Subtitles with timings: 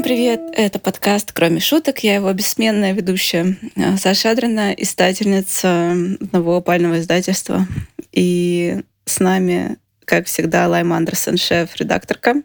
[0.00, 0.40] Всем привет!
[0.54, 1.98] Это подкаст «Кроме шуток».
[1.98, 7.68] Я его бессменная ведущая э, Саша Адрина, издательница одного опального издательства.
[8.10, 9.76] И с нами,
[10.06, 12.36] как всегда, Лайм Андерсон, шеф-редакторка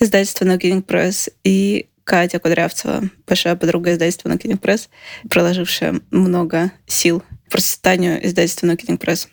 [0.00, 4.88] издательства No Kidding Press, и Катя Кудрявцева, большая подруга издательства No Kidding Press,
[5.28, 9.28] проложившая много сил в процветанию издательства No Kidding Press.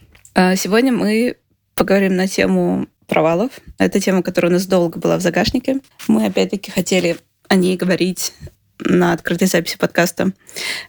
[0.58, 1.38] Сегодня мы
[1.76, 3.52] поговорим на тему провалов.
[3.78, 5.80] Это тема, которая у нас долго была в загашнике.
[6.10, 7.16] Мы опять-таки хотели
[7.48, 8.34] о ней говорить
[8.80, 10.32] на открытой записи подкаста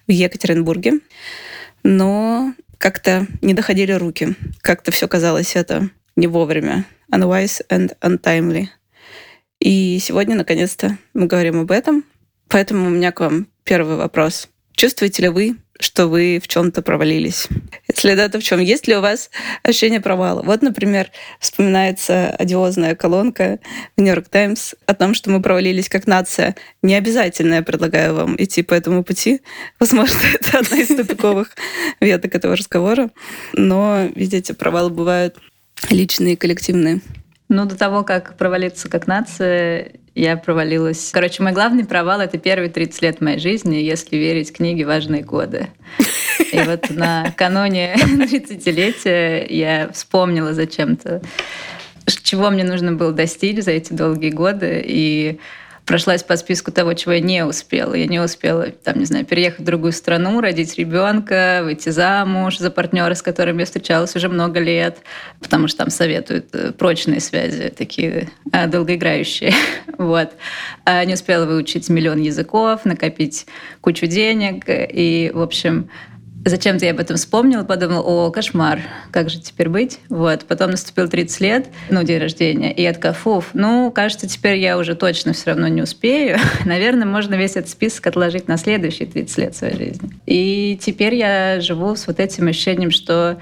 [0.06, 1.00] в Екатеринбурге,
[1.82, 4.34] но как-то не доходили руки.
[4.60, 6.84] Как-то все казалось это не вовремя.
[7.12, 8.66] Unwise and untimely.
[9.60, 12.04] И сегодня, наконец-то, мы говорим об этом.
[12.48, 14.48] Поэтому у меня к вам первый вопрос.
[14.72, 17.48] Чувствуете ли вы, что вы в чем-то провалились?
[17.88, 18.60] Если да, то в чем?
[18.60, 19.30] Есть ли у вас
[19.62, 20.42] ощущение провала?
[20.42, 23.60] Вот, например, вспоминается одиозная колонка
[23.96, 26.56] в Нью-Йорк Таймс о том, что мы провалились как нация.
[26.82, 29.40] Не обязательно я предлагаю вам идти по этому пути.
[29.78, 31.50] Возможно, это одна из тупиковых
[32.00, 33.10] веток этого разговора.
[33.52, 35.36] Но, видите, провалы бывают
[35.90, 37.00] личные коллективные.
[37.48, 41.10] Ну, до того, как провалиться как нация, я провалилась.
[41.12, 45.68] Короче, мой главный провал— это первые 30 лет моей жизни, если верить книге «Важные годы».
[46.52, 51.22] И вот на каноне 30-летия я вспомнила зачем-то,
[52.22, 55.38] чего мне нужно было достичь за эти долгие годы, и
[55.88, 57.94] прошлась по списку того, чего я не успела.
[57.94, 62.70] Я не успела, там, не знаю, переехать в другую страну, родить ребенка, выйти замуж за
[62.70, 64.98] партнера, с которым я встречалась уже много лет,
[65.40, 69.52] потому что там советуют э, прочные связи, такие э, долгоиграющие.
[69.98, 70.30] Вот.
[70.84, 73.46] А не успела выучить миллион языков, накопить
[73.80, 74.62] кучу денег.
[74.68, 75.90] И, в общем,
[76.48, 78.80] Зачем-то я об этом вспомнила, подумала, о, кошмар,
[79.10, 80.00] как же теперь быть?
[80.08, 80.44] Вот.
[80.46, 84.78] Потом наступил 30 лет, ну, день рождения, и я такая, фуф, ну, кажется, теперь я
[84.78, 86.38] уже точно все равно не успею.
[86.64, 90.10] Наверное, можно весь этот список отложить на следующие 30 лет своей жизни.
[90.26, 93.38] И теперь я живу с вот этим ощущением, что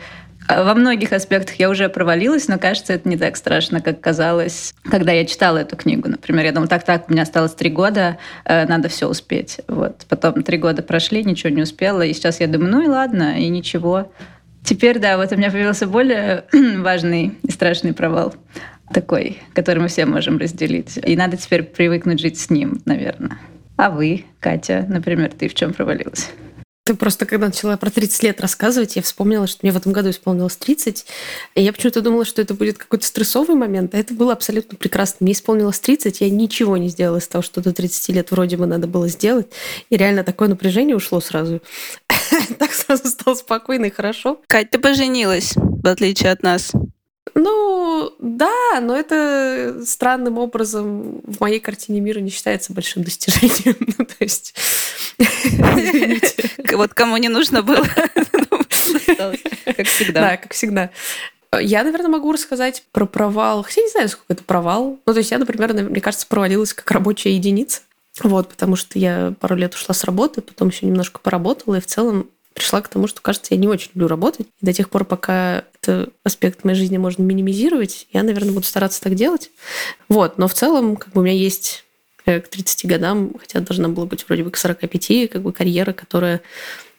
[0.49, 5.13] во многих аспектах я уже провалилась, но кажется, это не так страшно, как казалось, когда
[5.13, 6.09] я читала эту книгу.
[6.09, 9.61] Например, я думала, так-так, у меня осталось три года, э, надо все успеть.
[9.69, 10.07] Вот.
[10.09, 13.49] Потом три года прошли, ничего не успела, и сейчас я думаю, ну и ладно, и
[13.49, 14.13] ничего.
[14.65, 18.35] Теперь, да, вот у меня появился более важный и страшный провал
[18.93, 20.99] такой, который мы все можем разделить.
[21.05, 23.39] И надо теперь привыкнуть жить с ним, наверное.
[23.77, 26.31] А вы, Катя, например, ты в чем провалилась?
[26.87, 30.11] Ты просто, когда начала про 30 лет рассказывать, я вспомнила, что мне в этом году
[30.11, 31.05] исполнилось 30,
[31.57, 35.17] и я почему-то думала, что это будет какой-то стрессовый момент, а это было абсолютно прекрасно.
[35.19, 38.67] Мне исполнилось 30, я ничего не сделала из того, что до 30 лет вроде бы
[38.67, 39.49] надо было сделать,
[39.91, 41.61] и реально такое напряжение ушло сразу.
[42.59, 44.41] Так сразу стало спокойно и хорошо.
[44.47, 46.71] Кать, ты поженилась, в отличие от нас.
[47.35, 53.77] Ну, да, но это странным образом в моей картине мира не считается большим достижением.
[53.99, 54.55] ну, то есть...
[56.73, 57.87] Вот кому не нужно было.
[59.77, 60.21] Как всегда.
[60.21, 60.91] Да, как всегда.
[61.61, 63.63] Я, наверное, могу рассказать про провал.
[63.63, 64.99] Хотя не знаю, сколько это провал.
[65.07, 67.83] Ну, то есть я, например, мне кажется, провалилась как рабочая единица.
[68.23, 71.87] Вот, потому что я пару лет ушла с работы, потом еще немножко поработала, и в
[71.87, 74.47] целом пришла к тому, что, кажется, я не очень люблю работать.
[74.61, 79.01] И до тех пор, пока этот аспект моей жизни можно минимизировать, я, наверное, буду стараться
[79.03, 79.51] так делать.
[80.09, 81.85] Вот, но в целом, как бы у меня есть
[82.25, 85.93] э, к 30 годам, хотя должна была быть вроде бы к 45, как бы карьера,
[85.93, 86.41] которая,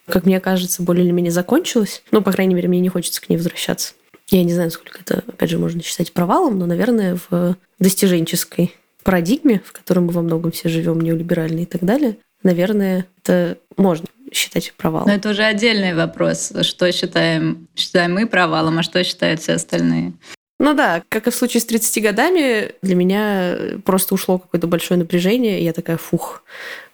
[0.07, 2.03] как мне кажется, более или менее закончилась.
[2.11, 3.93] Ну, по крайней мере, мне не хочется к ней возвращаться.
[4.29, 9.63] Я не знаю, сколько это, опять же, можно считать провалом, но, наверное, в достиженческой парадигме,
[9.65, 14.73] в которой мы во многом все живем, неолиберальной и так далее, наверное, это можно считать
[14.77, 15.07] провалом.
[15.07, 16.51] Но это уже отдельный вопрос.
[16.61, 20.13] Что считаем, считаем мы провалом, а что считают все остальные?
[20.59, 24.99] Ну да, как и в случае с 30 годами, для меня просто ушло какое-то большое
[24.99, 26.43] напряжение, и я такая, фух,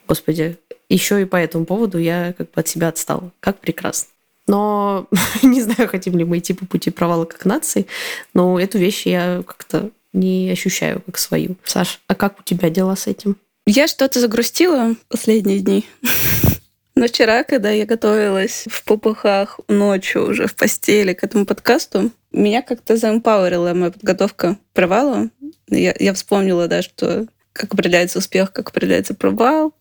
[0.07, 0.57] господи,
[0.89, 3.31] еще и по этому поводу я как бы от себя отстала.
[3.39, 4.09] Как прекрасно.
[4.47, 5.07] Но
[5.43, 7.87] не знаю, хотим ли мы идти по пути провала как нации,
[8.33, 11.55] но эту вещь я как-то не ощущаю как свою.
[11.63, 13.37] Саш, а как у тебя дела с этим?
[13.65, 15.85] Я что-то загрустила последние дни.
[16.95, 22.61] Но вчера, когда я готовилась в попыхах ночью уже в постели к этому подкасту, меня
[22.61, 25.29] как-то заэмпауэрила моя подготовка к провалу.
[25.69, 29.73] Я, я вспомнила, да, что как определяется успех, как определяется провал.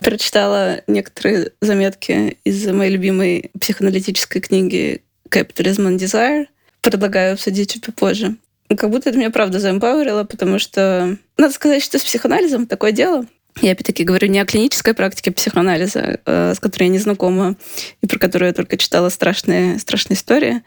[0.00, 6.46] Прочитала некоторые заметки из моей любимой психоаналитической книги «Capitalism and Desire».
[6.82, 8.36] Предлагаю обсудить чуть попозже.
[8.68, 13.26] Как будто это меня правда заэмпауэрило, потому что надо сказать, что с психоанализом такое дело.
[13.60, 17.56] Я опять-таки говорю не о клинической практике психоанализа, э, с которой я не знакома
[18.00, 20.62] и про которую я только читала страшные, страшные истории,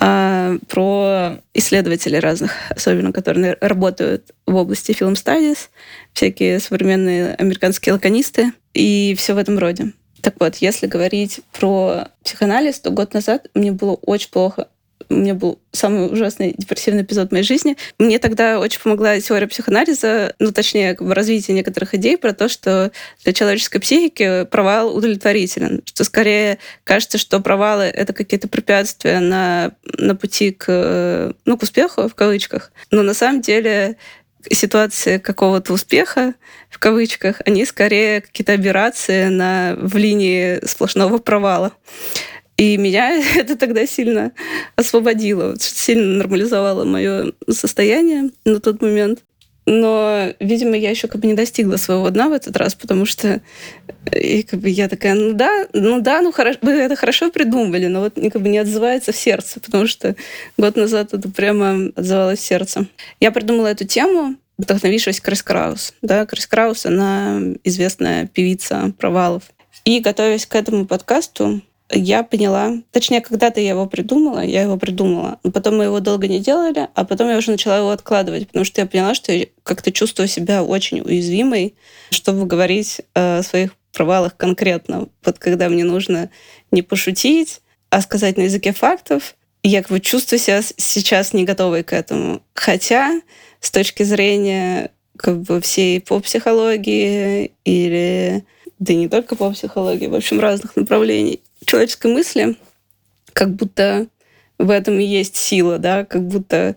[0.00, 5.68] а про исследователей разных, особенно которые работают в области film studies,
[6.12, 9.92] всякие современные американские лаконисты и все в этом роде.
[10.22, 14.68] Так вот, если говорить про психоанализ, то год назад мне было очень плохо
[15.08, 17.76] у меня был самый ужасный депрессивный эпизод в моей жизни.
[17.98, 22.48] Мне тогда очень помогла теория психоанализа, ну, точнее, как бы развитие некоторых идей про то,
[22.48, 22.92] что
[23.24, 25.82] для человеческой психики провал удовлетворителен.
[25.84, 32.08] Что скорее кажется, что провалы— это какие-то препятствия на, на пути к, ну, к успеху,
[32.08, 32.72] в кавычках.
[32.90, 33.96] Но на самом деле
[34.50, 36.34] ситуации какого-то успеха,
[36.70, 41.72] в кавычках, они скорее какие-то операции на, в линии сплошного провала.
[42.58, 44.32] И меня это тогда сильно
[44.76, 49.20] освободило, сильно нормализовало мое состояние на тот момент.
[49.70, 53.42] Но, видимо, я еще как бы не достигла своего дна в этот раз, потому что
[54.10, 57.86] и как бы я такая, ну да, ну да, ну хорошо, вы это хорошо придумали,
[57.86, 60.16] но вот как бы не отзывается в сердце, потому что
[60.56, 62.86] год назад это прямо отзывалось в сердце.
[63.20, 65.92] Я придумала эту тему, вдохновившись Крис Краус.
[66.00, 69.42] Да, Крис Краус, она известная певица провалов.
[69.84, 71.60] И готовясь к этому подкасту,
[71.90, 76.28] я поняла, точнее, когда-то я его придумала, я его придумала, но потом мы его долго
[76.28, 79.46] не делали, а потом я уже начала его откладывать, потому что я поняла, что я
[79.62, 81.74] как-то чувствую себя очень уязвимой,
[82.10, 85.08] чтобы говорить о своих провалах конкретно.
[85.24, 86.30] Вот когда мне нужно
[86.70, 91.82] не пошутить, а сказать на языке фактов, я как бы чувствую себя сейчас не готовой
[91.84, 92.42] к этому.
[92.54, 93.20] Хотя
[93.60, 98.44] с точки зрения как бы всей по психологии или
[98.78, 102.56] да не только по психологии, в общем, разных направлений человеческой мысли,
[103.32, 104.06] как будто
[104.58, 106.76] в этом и есть сила, да, как будто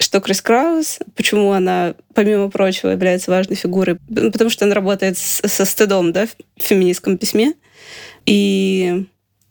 [0.00, 5.42] что Крис Краус, почему она, помимо прочего, является важной фигурой, потому что она работает с,
[5.46, 7.54] со стыдом, да, в феминистском письме.
[8.24, 9.06] И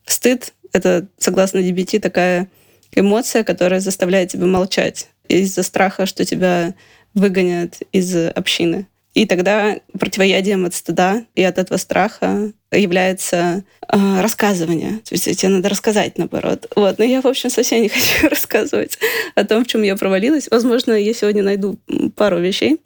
[0.06, 2.50] стыд— это, согласно DBT, такая
[2.94, 6.74] эмоция, которая заставляет тебя молчать из-за страха, что тебя
[7.14, 8.88] выгонят из общины.
[9.18, 15.00] И тогда противоядием от стыда и от этого страха является э, рассказывание.
[15.00, 16.72] То есть тебе надо рассказать, наоборот.
[16.76, 17.00] Вот.
[17.00, 19.00] Но я, в общем, совсем не хочу рассказывать
[19.34, 20.50] о том, в чем я провалилась.
[20.52, 21.80] Возможно, я сегодня найду
[22.16, 22.80] пару вещей,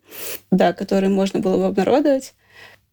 [0.51, 2.33] да, которые можно было бы обнародовать.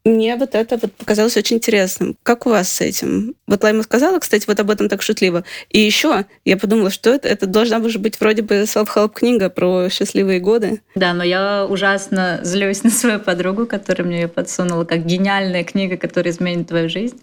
[0.05, 2.15] Мне вот это вот показалось очень интересным.
[2.23, 3.35] Как у вас с этим?
[3.47, 5.43] Вот Лайма сказала, кстати, вот об этом так шутливо.
[5.69, 9.89] И еще я подумала, что это, это должна уже быть вроде бы self-help книга про
[9.89, 10.81] счастливые годы.
[10.95, 15.97] Да, но я ужасно злюсь на свою подругу, которая мне ее подсунула, как гениальная книга,
[15.97, 17.21] которая изменит твою жизнь.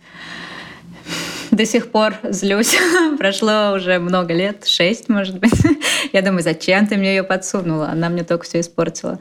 [1.51, 2.77] До сих пор злюсь.
[3.19, 5.55] Прошло уже много лет, шесть, может быть.
[6.13, 7.89] я думаю, зачем ты мне ее подсунула?
[7.89, 9.19] Она мне только все испортила.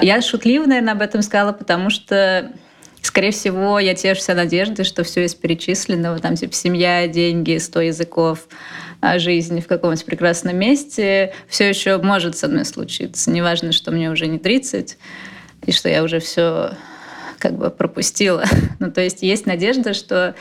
[0.00, 2.50] Я шутливо, наверное, об этом сказала, потому что
[3.02, 8.46] Скорее всего, я тешусь надеждой, что все из перечисленного, там, типа, семья, деньги, сто языков,
[9.00, 13.30] а, жизнь в каком-то прекрасном месте, все еще может со мной случиться.
[13.30, 14.96] Неважно, что мне уже не 30,
[15.66, 16.76] и что я уже все
[17.38, 18.44] как бы пропустила.
[18.78, 20.36] ну, то есть есть надежда, что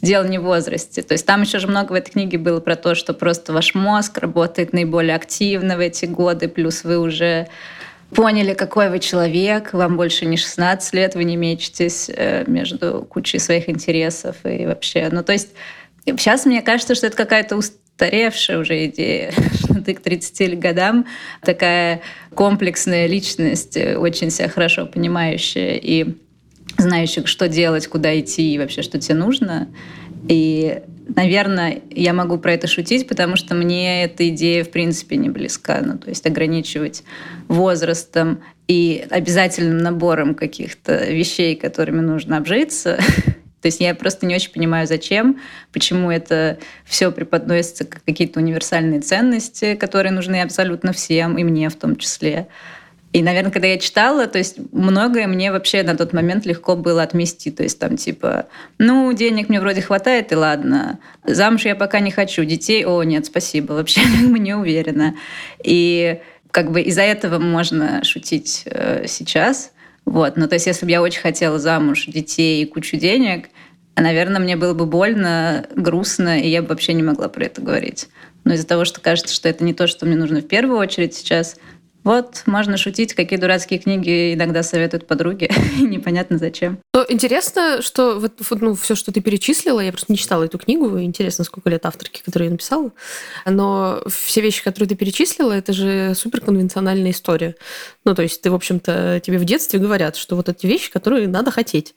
[0.00, 1.02] дело не в возрасте.
[1.02, 3.74] То есть там еще же много в этой книге было про то, что просто ваш
[3.74, 7.48] мозг работает наиболее активно в эти годы, плюс вы уже
[8.14, 13.38] поняли, какой вы человек, вам больше не 16 лет, вы не мечетесь э, между кучей
[13.38, 15.08] своих интересов и вообще.
[15.10, 15.48] Ну, то есть
[16.04, 21.06] сейчас мне кажется, что это какая-то устаревшая уже идея, что ты к 30 годам
[21.42, 22.02] такая
[22.34, 26.16] комплексная личность, э, очень себя хорошо понимающая и
[26.78, 29.68] знающая, что делать, куда идти и вообще, что тебе нужно.
[30.28, 35.28] И Наверное, я могу про это шутить, потому что мне эта идея в принципе не
[35.28, 35.80] близка.
[35.80, 37.04] Ну, то есть ограничивать
[37.46, 42.98] возрастом и обязательным набором каких-то вещей, которыми нужно обжиться.
[43.62, 45.40] То есть я просто не очень понимаю, зачем,
[45.72, 51.76] почему это все преподносится как какие-то универсальные ценности, которые нужны абсолютно всем, и мне в
[51.76, 52.48] том числе.
[53.16, 57.02] И, наверное, когда я читала, то есть многое мне вообще на тот момент легко было
[57.02, 57.50] отмести.
[57.50, 58.44] То есть там типа,
[58.76, 60.98] ну, денег мне вроде хватает, и ладно.
[61.24, 62.44] Замуж я пока не хочу.
[62.44, 65.14] Детей, о, нет, спасибо, вообще не уверена.
[65.64, 66.20] И
[66.50, 69.72] как бы из-за этого можно шутить э, сейчас.
[70.04, 70.36] Вот.
[70.36, 73.48] Ну, то есть если бы я очень хотела замуж, детей и кучу денег,
[73.96, 78.08] наверное, мне было бы больно, грустно, и я бы вообще не могла про это говорить.
[78.44, 81.14] Но из-за того, что кажется, что это не то, что мне нужно в первую очередь
[81.14, 81.56] сейчас–
[82.06, 85.50] Вот, можно шутить, какие дурацкие книги иногда советуют подруги.
[85.80, 86.78] Непонятно зачем.
[86.94, 91.00] Но интересно, что вот, ну, все, что ты перечислила, я просто не читала эту книгу,
[91.00, 92.92] интересно, сколько лет авторки, которую я написала,
[93.44, 97.56] но все вещи, которые ты перечислила, это же суперконвенциональная история.
[98.04, 101.26] Ну, то есть ты, в общем-то, тебе в детстве говорят, что вот эти вещи, которые
[101.26, 101.96] надо хотеть.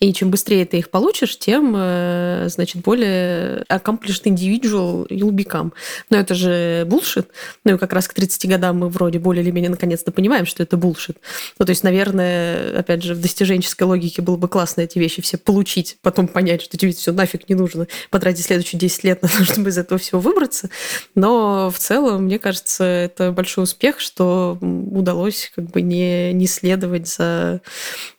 [0.00, 5.72] И чем быстрее ты их получишь, тем, э, значит, более accomplished individual you'll become.
[6.08, 7.28] Но это же булшит.
[7.66, 10.62] Ну и как раз к 30 годам мы вроде более или менее наконец-то понимаем, что
[10.62, 11.18] это булшит.
[11.58, 15.36] Ну то есть, наверное, опять же, в достиженческой логике было бы классно эти вещи все
[15.36, 19.44] получить, потом понять, что тебе все нафиг не нужно, потратить следующие 10 лет на то,
[19.52, 20.70] чтобы из этого всего выбраться.
[21.14, 27.08] Но в целом, мне кажется, это большой успех, что удалось как бы не, не следовать
[27.08, 27.60] за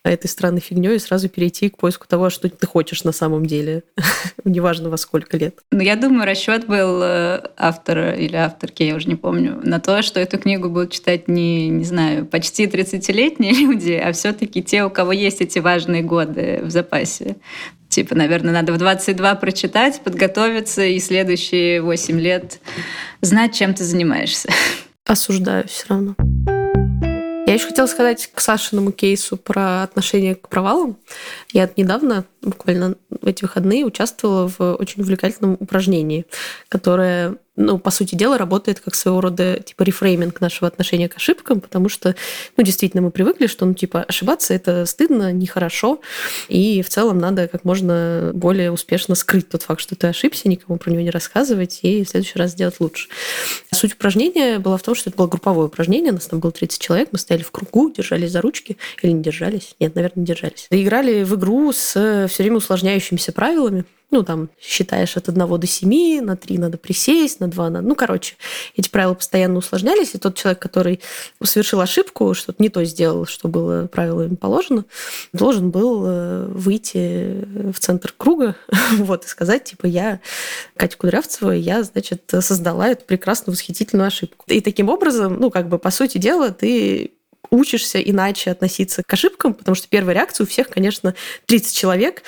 [0.04, 3.84] этой странной фигней и сразу перейти к поиску того, что ты хочешь на самом деле,
[4.44, 5.60] неважно во сколько лет.
[5.70, 10.02] Ну, я думаю, расчет был э, автора или авторки, я уже не помню, на то,
[10.02, 14.84] что эту книгу будут читать не, не знаю, почти 30-летние люди, а все таки те,
[14.84, 17.36] у кого есть эти важные годы в запасе.
[17.88, 22.58] Типа, наверное, надо в 22 прочитать, подготовиться и следующие 8 лет
[23.20, 24.48] знать, чем ты занимаешься.
[25.04, 26.14] Осуждаю все равно.
[27.46, 30.96] Я еще хотела сказать к Сашиному кейсу про отношение к провалам.
[31.52, 36.24] Я недавно, буквально в эти выходные, участвовала в очень увлекательном упражнении,
[36.70, 41.60] которое ну, по сути дела, работает как своего рода типа рефрейминг нашего отношения к ошибкам,
[41.60, 42.14] потому что,
[42.56, 46.00] ну, действительно, мы привыкли, что, ну, типа, ошибаться это стыдно, нехорошо,
[46.48, 50.78] и в целом надо как можно более успешно скрыть тот факт, что ты ошибся, никому
[50.78, 53.08] про него не рассказывать, и в следующий раз сделать лучше.
[53.70, 57.08] Суть упражнения была в том, что это было групповое упражнение, нас там было 30 человек,
[57.12, 59.74] мы стояли в кругу, держались за ручки, или не держались?
[59.78, 60.68] Нет, наверное, не держались.
[60.70, 66.22] Играли в игру с все время усложняющимися правилами, ну, там, считаешь от 1 до 7,
[66.22, 67.88] на 3 надо присесть, на 2 надо...
[67.88, 68.36] Ну, короче,
[68.76, 71.00] эти правила постоянно усложнялись, и тот человек, который
[71.42, 74.84] совершил ошибку, что-то не то сделал, что было правилами положено,
[75.32, 78.54] должен был э, выйти в центр круга
[78.98, 80.20] вот, и сказать, типа, я
[80.76, 84.44] Катя Кудрявцева, я, значит, создала эту прекрасную, восхитительную ошибку.
[84.46, 87.12] И таким образом, ну, как бы, по сути дела, ты
[87.52, 91.14] учишься иначе относиться к ошибкам, потому что первая реакция у всех, конечно,
[91.46, 92.22] 30 человек.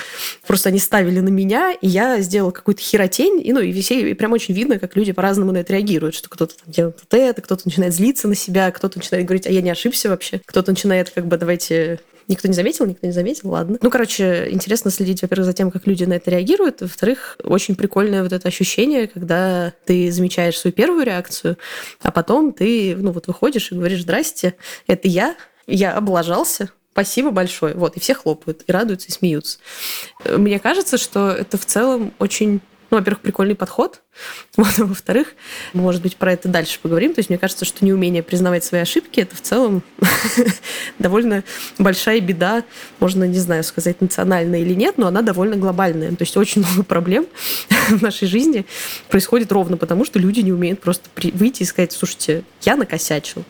[0.46, 4.14] Просто они ставили на меня, и я сделала какую-то херотень, и, ну, и все, и
[4.14, 7.42] прям очень видно, как люди по-разному на это реагируют, что кто-то там делает вот это,
[7.42, 11.10] кто-то начинает злиться на себя, кто-то начинает говорить, а я не ошибся вообще, кто-то начинает
[11.10, 13.78] как бы давайте Никто не заметил, никто не заметил, ладно.
[13.80, 18.22] Ну, короче, интересно следить, во-первых, за тем, как люди на это реагируют, во-вторых, очень прикольное
[18.22, 21.58] вот это ощущение, когда ты замечаешь свою первую реакцию,
[22.02, 24.54] а потом ты, ну, вот выходишь и говоришь, здрасте,
[24.86, 27.74] это я, я облажался, Спасибо большое.
[27.74, 29.58] Вот, и все хлопают, и радуются, и смеются.
[30.24, 34.00] Мне кажется, что это в целом очень ну, во-первых, прикольный подход.
[34.56, 35.34] Вот, а во-вторых,
[35.72, 37.12] может быть, про это дальше поговорим.
[37.12, 39.82] То есть мне кажется, что неумение признавать свои ошибки это в целом
[41.00, 41.42] довольно
[41.78, 42.62] большая беда.
[43.00, 46.10] Можно, не знаю, сказать, национальная или нет, но она довольно глобальная.
[46.10, 47.26] То есть очень много проблем
[47.88, 48.64] в нашей жизни
[49.08, 53.44] происходит ровно потому, что люди не умеют просто выйти и сказать, слушайте, я накосячил,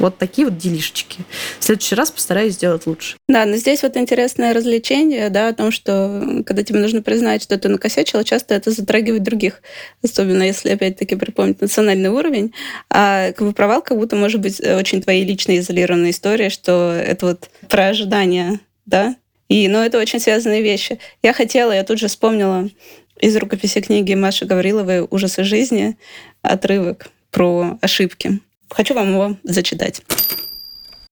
[0.00, 1.20] вот такие вот делишечки.
[1.58, 3.16] В следующий раз постараюсь сделать лучше.
[3.28, 7.56] Да, но здесь вот интересное развлечение, да, о том, что когда тебе нужно признать, что
[7.56, 9.62] ты накосячила, часто это затрагивает других.
[10.02, 12.52] Особенно если, опять-таки, припомнить национальный уровень.
[12.88, 17.26] А как бы провал как будто может быть очень твоей личной изолированной историей, что это
[17.26, 19.14] вот про ожидания, да,
[19.48, 21.00] и, ну, это очень связанные вещи.
[21.22, 22.70] Я хотела, я тут же вспомнила
[23.20, 25.98] из рукописи книги Маши Гавриловой «Ужасы жизни»
[26.40, 28.40] отрывок про ошибки.
[28.70, 30.02] Хочу вам его зачитать.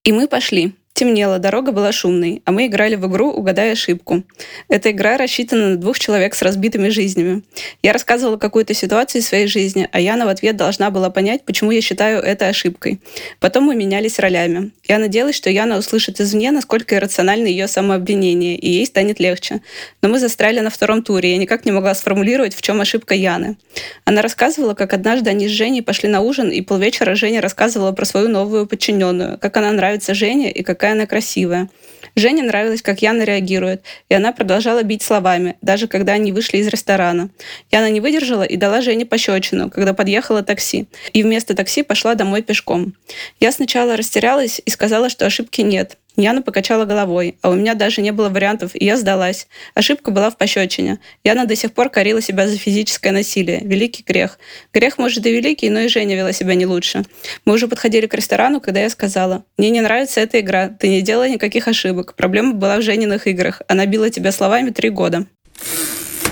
[0.03, 0.73] И мы пошли.
[0.99, 4.23] Темнело, дорога была шумной, а мы играли в игру «Угадай ошибку».
[4.67, 7.43] Эта игра рассчитана на двух человек с разбитыми жизнями.
[7.81, 11.71] Я рассказывала какую-то ситуацию из своей жизни, а Яна в ответ должна была понять, почему
[11.71, 12.99] я считаю это ошибкой.
[13.39, 14.71] Потом мы менялись ролями.
[14.89, 19.61] Я надеялась, что Яна услышит извне, насколько иррационально ее самообвинение, и ей станет легче.
[20.01, 23.55] Но мы застряли на втором туре, я никак не могла сформулировать, в чем ошибка Яны.
[24.03, 28.03] Она рассказывала, как однажды они с Женей пошли на ужин, и полвечера Женя рассказывала про
[28.03, 31.69] свою новую подчиненную, как она нравится Жене и какая она красивая.
[32.15, 36.67] Жене нравилось, как Яна реагирует, и она продолжала бить словами, даже когда они вышли из
[36.67, 37.29] ресторана.
[37.71, 42.41] Яна не выдержала и дала Жене пощечину, когда подъехало такси, и вместо такси пошла домой
[42.41, 42.93] пешком.
[43.39, 48.01] Я сначала растерялась и сказала, что ошибки нет, Яна покачала головой, а у меня даже
[48.01, 49.47] не было вариантов, и я сдалась.
[49.73, 50.99] Ошибка была в пощечине.
[51.23, 53.61] Яна до сих пор корила себя за физическое насилие.
[53.63, 54.37] Великий грех.
[54.73, 57.05] Грех, может, и великий, но и Женя вела себя не лучше.
[57.45, 60.67] Мы уже подходили к ресторану, когда я сказала, «Мне не нравится эта игра.
[60.67, 62.15] Ты не делай никаких ошибок.
[62.15, 63.61] Проблема была в Жениных играх.
[63.67, 65.25] Она била тебя словами три года».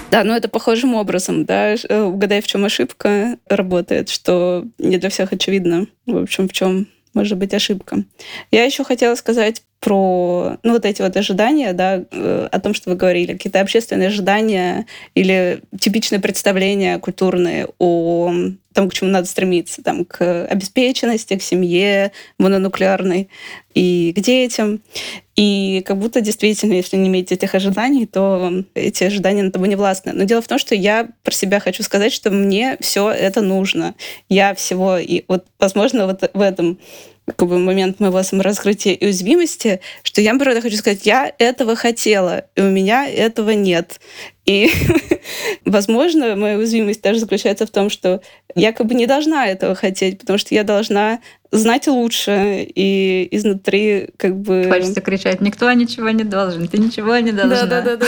[0.10, 5.34] Да, ну это похожим образом, да, угадай, в чем ошибка работает, что не для всех
[5.34, 8.04] очевидно, в общем, в чем может быть ошибка.
[8.52, 12.90] Я еще хотела сказать про ну, вот эти вот ожидания, да, э, о том, что
[12.90, 18.34] вы говорили, какие-то общественные ожидания или типичные представления культурные о
[18.74, 23.30] том, к чему надо стремиться, там, к обеспеченности, к семье мононуклеарной
[23.74, 24.82] и к детям.
[25.36, 29.76] И как будто действительно, если не иметь этих ожиданий, то эти ожидания на тобой не
[29.76, 30.14] властны.
[30.14, 33.96] Но дело в том, что я про себя хочу сказать, что мне все это нужно.
[34.30, 36.80] Я всего, и вот, возможно, вот в этом
[37.36, 42.46] как бы момент моего самораскрытия и уязвимости, что я, правда, хочу сказать, я этого хотела,
[42.56, 44.00] и у меня этого нет.
[44.46, 44.72] И,
[45.66, 48.22] возможно, моя уязвимость даже заключается в том, что
[48.56, 51.20] я как бы не должна этого хотеть, потому что я должна
[51.52, 54.68] знать лучше и изнутри как бы...
[54.70, 57.66] Хочется кричать, никто ничего не должен, ты ничего не должна.
[57.66, 58.06] Да-да-да.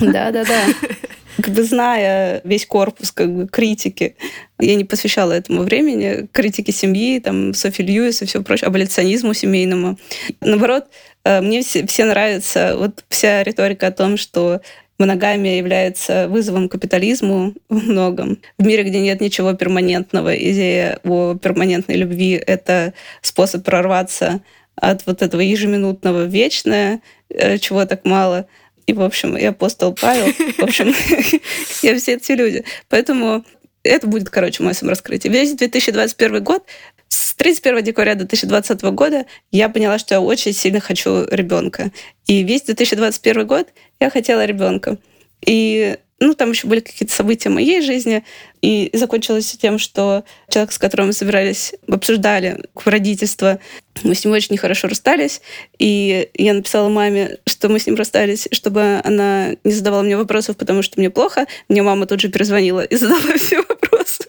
[0.00, 0.64] Да-да-да
[1.36, 4.16] как бы зная весь корпус как бы, критики,
[4.58, 9.98] я не посвящала этому времени, критике семьи, там, Софи Льюис и все прочее, аболиционизму семейному.
[10.40, 10.86] Наоборот,
[11.24, 14.60] э, мне все, все нравится вот вся риторика о том, что
[14.98, 18.38] моногамия является вызовом капитализму в многом.
[18.58, 24.42] В мире, где нет ничего перманентного, идея о перманентной любви— это способ прорваться
[24.76, 28.46] от вот этого ежеминутного вечное, э, чего так мало—
[28.90, 30.32] и, в общем, и апостол Павел.
[30.58, 30.88] В общем,
[31.82, 32.64] я все эти люди.
[32.88, 33.44] Поэтому
[33.84, 35.32] это будет, короче, мой самораскрытие.
[35.32, 36.64] Весь 2021 год,
[37.08, 41.92] с 31 декабря 2020 года я поняла, что я очень сильно хочу ребенка.
[42.26, 43.68] И весь 2021 год
[44.00, 44.98] я хотела ребенка.
[45.46, 48.22] И ну, там еще были какие-то события моей жизни,
[48.60, 53.58] и закончилось тем, что человек, с которым мы собирались, обсуждали родительство,
[54.02, 55.40] мы с ним очень нехорошо расстались,
[55.78, 60.58] и я написала маме, что мы с ним расстались, чтобы она не задавала мне вопросов,
[60.58, 61.46] потому что мне плохо.
[61.68, 64.24] Мне мама тут же перезвонила и задала все вопросы.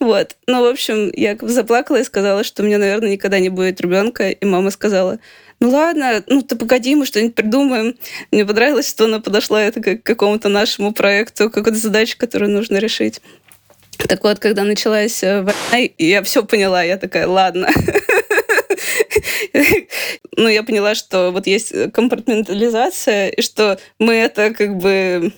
[0.00, 0.36] Вот.
[0.46, 4.30] Ну, в общем, я заплакала и сказала, что у меня, наверное, никогда не будет ребенка.
[4.30, 5.18] И мама сказала,
[5.60, 7.96] ну ладно, ну ты погоди, мы что-нибудь придумаем.
[8.30, 13.20] Мне понравилось, что она подошла это к какому-то нашему проекту, какой-то задаче, которую нужно решить.
[13.96, 17.68] Так вот, когда началась э, война, я все поняла, я такая, ладно.
[20.36, 25.32] Ну, я поняла, что вот есть компартментализация, и что мы это как бы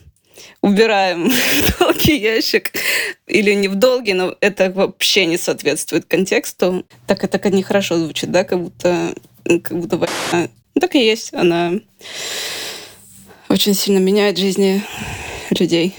[0.61, 2.73] убираем в долгий ящик.
[3.27, 6.85] Или не в долгий, но это вообще не соответствует контексту.
[7.07, 10.49] Так это нехорошо звучит, да, как будто как будто война.
[10.75, 11.33] Ну, так и есть.
[11.35, 11.73] Она
[13.49, 14.83] очень сильно меняет жизни
[15.59, 15.95] людей,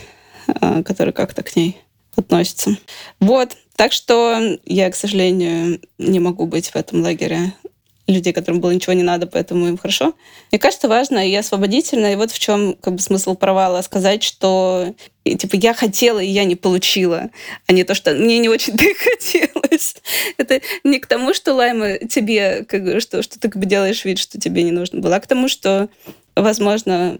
[0.47, 1.77] а, которые как-то к ней
[2.15, 2.77] относятся.
[3.19, 3.57] Вот.
[3.75, 7.53] Так что я, к сожалению, не могу быть в этом лагере
[8.07, 10.13] людей, которым было ничего не надо, поэтому им хорошо.
[10.51, 14.93] Мне кажется, важно и освободительно, и вот в чем как бы смысл провала сказать, что
[15.23, 17.29] и, типа я хотела, и я не получила,
[17.67, 19.95] а не то, что мне не очень-то и хотелось.
[20.37, 24.17] Это не к тому, что Лайма тебе, как, что, что ты как бы делаешь вид,
[24.17, 25.89] что тебе не нужно было, а к тому, что,
[26.35, 27.17] возможно,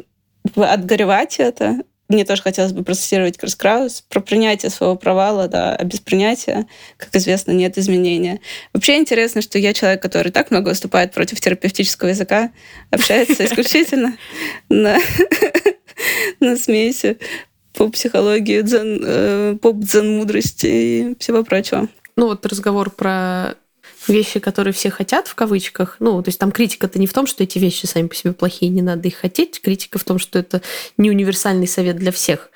[0.56, 5.84] отгоревать это, мне тоже хотелось бы процессировать Крис Краус про принятие своего провала, да, а
[5.84, 8.40] без принятия, как известно, нет изменения.
[8.74, 12.52] Вообще интересно, что я человек, который так много выступает против терапевтического языка,
[12.92, 14.18] общается исключительно
[16.40, 17.18] на, смеси
[17.74, 21.88] по психологии, э, поп-дзен-мудрости и всего прочего.
[22.18, 23.56] Ну вот разговор про
[24.08, 25.98] вещи, которые все хотят, в кавычках.
[26.00, 28.70] Ну, то есть там критика-то не в том, что эти вещи сами по себе плохие,
[28.70, 29.62] не надо их хотеть.
[29.62, 30.62] Критика в том, что это
[30.98, 32.50] не универсальный совет для всех.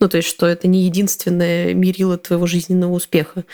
[0.00, 3.44] Ну, то есть, что это не единственное мерило твоего жизненного успеха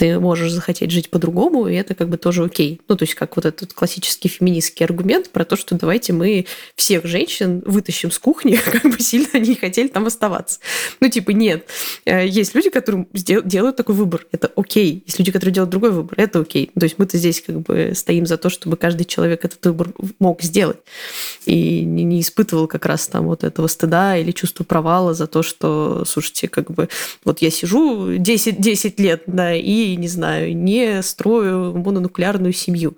[0.00, 2.80] ты можешь захотеть жить по-другому, и это как бы тоже окей.
[2.88, 7.04] Ну, то есть как вот этот классический феминистский аргумент про то, что давайте мы всех
[7.04, 10.58] женщин вытащим с кухни, как бы сильно они не хотели там оставаться.
[11.00, 11.66] Ну, типа, нет.
[12.06, 15.02] Э, есть люди, которые делают такой выбор, это окей.
[15.04, 16.70] Есть люди, которые делают другой выбор, это окей.
[16.78, 20.40] То есть мы-то здесь как бы стоим за то, чтобы каждый человек этот выбор мог
[20.40, 20.78] сделать.
[21.44, 26.06] И не испытывал как раз там вот этого стыда или чувства провала за то, что,
[26.06, 26.88] слушайте, как бы
[27.22, 32.96] вот я сижу 10, 10 лет, да, и не знаю, не строю мононуклеарную семью.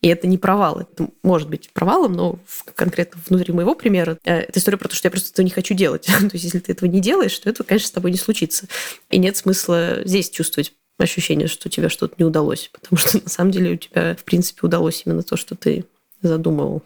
[0.00, 0.80] И это не провал.
[0.80, 2.38] Это может быть провалом, но
[2.74, 5.74] конкретно внутри моего примера э, это история про то, что я просто этого не хочу
[5.74, 6.06] делать.
[6.06, 8.66] то есть если ты этого не делаешь, то это, конечно, с тобой не случится.
[9.10, 13.50] И нет смысла здесь чувствовать ощущение, что тебе что-то не удалось, потому что на самом
[13.50, 15.84] деле у тебя, в принципе, удалось именно то, что ты
[16.22, 16.82] задумывал.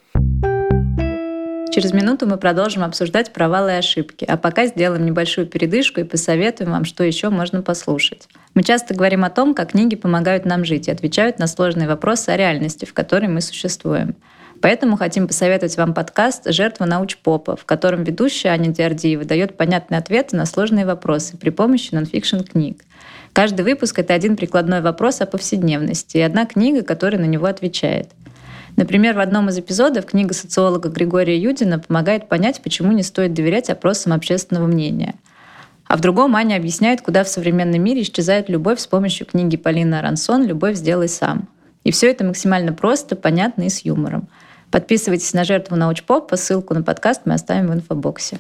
[1.75, 6.71] Через минуту мы продолжим обсуждать провалы и ошибки, а пока сделаем небольшую передышку и посоветуем
[6.71, 8.29] вам, что еще можно послушать.
[8.55, 12.29] Мы часто говорим о том, как книги помогают нам жить и отвечают на сложные вопросы
[12.29, 14.15] о реальности, в которой мы существуем.
[14.61, 20.37] Поэтому хотим посоветовать вам подкаст «Жертва научпопа», в котором ведущая Аня Диардиева дает понятные ответы
[20.37, 22.85] на сложные вопросы при помощи нонфикшн книг.
[23.33, 28.11] Каждый выпуск— это один прикладной вопрос о повседневности и одна книга, которая на него отвечает.
[28.77, 33.71] Например, в одном из эпизодов книга социолога Григория Юдина помогает понять, почему не стоит доверять
[33.71, 35.15] опросам общественного мнения.
[35.87, 39.97] А в другом Аня объясняет, куда в современном мире исчезает любовь с помощью книги Полины
[39.97, 41.49] Арансон «Любовь сделай сам».
[41.85, 44.29] И все это максимально просто, понятно и с юмором.
[44.71, 48.39] Подписывайтесь на «Жертву научпоп», по ссылку на подкаст мы оставим в инфобоксе.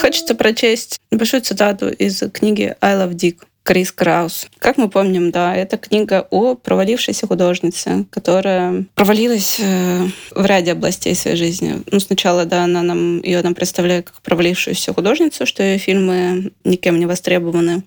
[0.00, 3.47] Хочется прочесть небольшую цитату из книги «I love Dick».
[3.68, 4.46] Крис Краус.
[4.60, 11.14] Как мы помним, да, это книга о провалившейся художнице, которая провалилась э, в ряде областей
[11.14, 11.82] своей жизни.
[11.92, 16.98] Ну, сначала, да, она нам, ее нам представляет как провалившуюся художницу, что ее фильмы никем
[16.98, 17.82] не востребованы,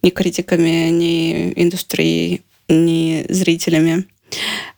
[0.00, 4.06] ни критиками, ни индустрией, ни зрителями.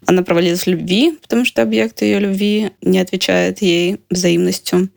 [0.04, 4.88] Она провалилась в любви, потому что объект ее любви не отвечает ей взаимностью.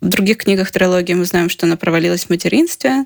[0.00, 3.04] В других книгах трилогии мы знаем, что она провалилась в материнстве.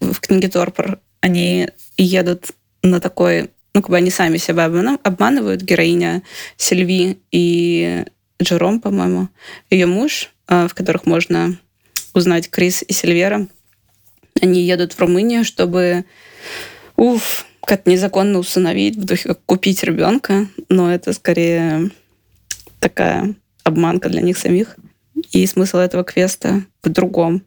[0.00, 2.50] В книге Торпор они едут
[2.82, 6.22] на такой, ну, как бы они сами себя обманывают, героиня
[6.58, 8.04] Сильви и
[8.42, 9.28] Джером, по-моему,
[9.70, 11.56] ее муж, а, в которых можно
[12.12, 13.46] узнать Крис и Сильвера.
[14.40, 16.04] Они едут в Румынию, чтобы,
[16.96, 21.90] уф, как незаконно усыновить, в духе как купить ребенка, но это скорее
[22.80, 24.76] такая обманка для них самих.
[25.30, 27.44] И смысл этого квеста в другом.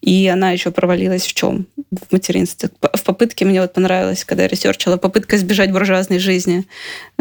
[0.00, 1.66] И она еще провалилась в чем?
[1.90, 2.70] В материнстве.
[2.80, 6.66] В попытке мне вот понравилось, когда я ресерчила, попытка избежать буржуазной жизни.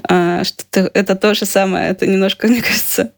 [0.07, 1.89] А, что это то же самое.
[1.89, 3.11] Это немножко, мне кажется,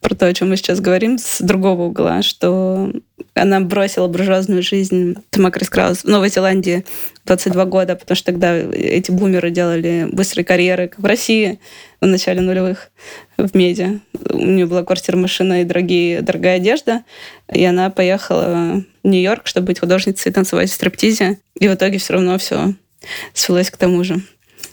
[0.00, 2.92] про то, о чем мы сейчас говорим, с другого угла, что
[3.34, 5.16] она бросила буржуазную жизнь.
[5.30, 6.84] Тома Крис Краус в Новой Зеландии
[7.26, 11.60] 22 года, потому что тогда эти бумеры делали быстрые карьеры, как в России
[12.00, 12.90] в начале нулевых
[13.36, 14.00] в медиа.
[14.30, 17.04] У нее была квартира, машина и дорогие, дорогая одежда.
[17.52, 21.38] И она поехала в Нью-Йорк, чтобы быть художницей и танцевать в стриптизе.
[21.58, 22.74] И в итоге все равно все
[23.34, 24.20] свелось к тому же,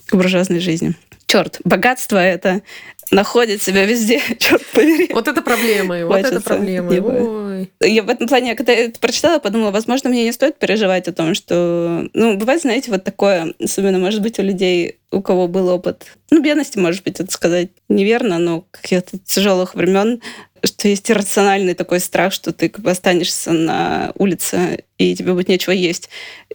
[0.08, 0.96] к буржуазной жизни.
[1.28, 2.62] Черт, богатство это
[3.12, 5.10] находит себя везде, черт побери.
[5.14, 7.00] Вот это проблемы, вот это проблемы.
[7.00, 7.72] Ой.
[7.82, 11.14] Я в этом плане, когда я это прочитала, подумала, возможно, мне не стоит переживать о
[11.14, 12.08] том, что...
[12.14, 16.42] Ну, бывает, знаете, вот такое, особенно, может быть, у людей, у кого был опыт, ну,
[16.42, 20.22] бедности, может быть, это сказать неверно, но каких-то тяжелых времен,
[20.64, 25.48] что есть иррациональный такой страх, что ты как бы останешься на улице, и тебе будет
[25.48, 26.10] нечего есть.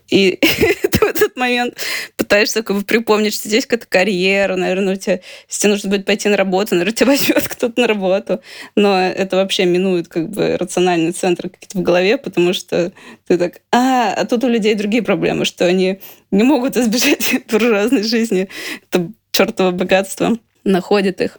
[0.08, 0.38] И
[1.02, 1.76] в этот момент
[2.16, 6.06] пытаешься как бы припомнить, что здесь какая-то карьера, наверное, у тебя, если тебе нужно будет
[6.06, 8.40] пойти на работу, наверное, тебя возьмет кто-то на работу.
[8.76, 12.92] Но это вообще минует как бы рациональный центр какие-то в голове, потому что
[13.26, 18.02] ты так, а, а тут у людей другие проблемы, что они не могут избежать буржуазной
[18.02, 18.48] жизни.
[18.90, 21.38] Это чертово богатство находит их.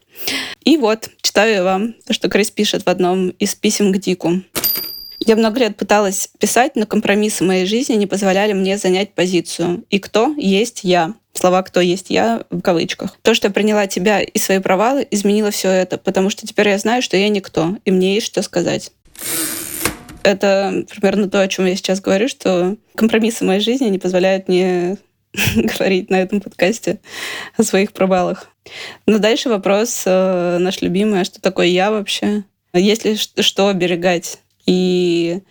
[0.65, 4.41] И вот, читаю вам то, что Крис пишет в одном из писем к Дику.
[5.19, 9.85] Я много лет пыталась писать, но компромиссы моей жизни не позволяли мне занять позицию.
[9.89, 11.13] И кто есть я?
[11.33, 13.17] Слова «кто есть я» в кавычках.
[13.23, 16.77] То, что я приняла тебя и свои провалы, изменило все это, потому что теперь я
[16.77, 18.91] знаю, что я никто, и мне есть что сказать.
[20.21, 24.97] Это примерно то, о чем я сейчас говорю, что компромиссы моей жизни не позволяют мне
[25.55, 26.99] говорить на этом подкасте
[27.57, 28.49] о своих провалах.
[29.07, 32.43] Но дальше вопрос э, наш любимый, а что такое я вообще?
[32.73, 34.39] Есть ли что оберегать?
[34.65, 35.41] И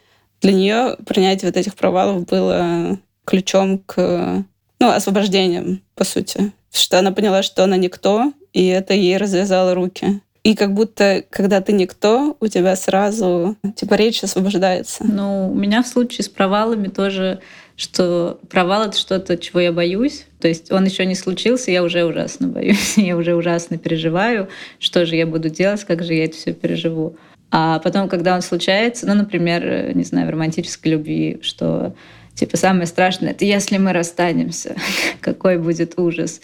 [0.41, 4.45] для нее принятие вот этих провалов было ключом к
[4.81, 6.53] ну, освобождением, по сути.
[6.73, 10.21] Что она поняла, что она никто, и это ей развязало руки.
[10.43, 15.05] И как будто, когда ты никто, у тебя сразу, типа, речь освобождается.
[15.05, 17.39] Ну, у меня в случае с провалами тоже,
[17.77, 20.27] что провал— это что-то, чего я боюсь.
[20.41, 24.49] То есть он еще не случился, я уже ужасно боюсь, я уже ужасно переживаю,
[24.81, 27.17] что же я буду делать, как же я это все переживу.
[27.55, 31.95] А потом, когда он случается, ну, например, не знаю, в романтической любви, что
[32.35, 34.75] типа самое страшное, это если мы расстанемся,
[35.21, 36.41] какой будет ужас.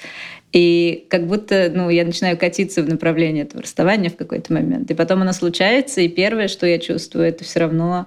[0.53, 4.91] И как будто ну, я начинаю катиться в направлении этого расставания в какой-то момент.
[4.91, 8.07] И потом оно случается, и первое, что я чувствую, это все равно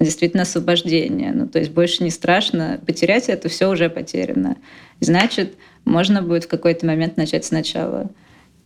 [0.00, 1.30] действительно освобождение.
[1.32, 4.56] Ну, то есть больше не страшно потерять это, все уже потеряно.
[4.98, 8.10] Значит, можно будет в какой-то момент начать сначала.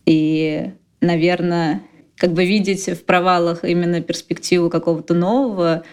[0.07, 1.81] И, наверное,
[2.19, 5.83] как бы видеть в провалах именно перспективу какого-то нового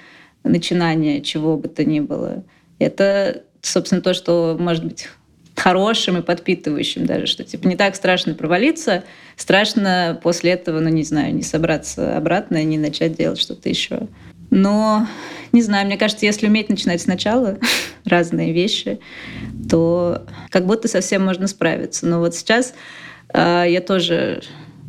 [0.43, 2.45] начинания, чего бы то ни было.
[2.79, 5.09] Это, собственно, то, что может быть
[5.55, 9.05] хорошим и подпитывающим даже, что типа не так страшно провалиться,
[9.37, 14.09] страшно после этого, ну не знаю, не собраться обратно и не начать делать что-то еще.
[14.51, 15.07] Но,
[15.53, 17.59] не знаю, мне кажется, если уметь начинать сначала
[18.05, 18.99] разные вещи,
[19.71, 22.07] то как будто совсем можно справиться.
[22.07, 22.75] Но вот сейчас
[23.33, 24.43] э, я тоже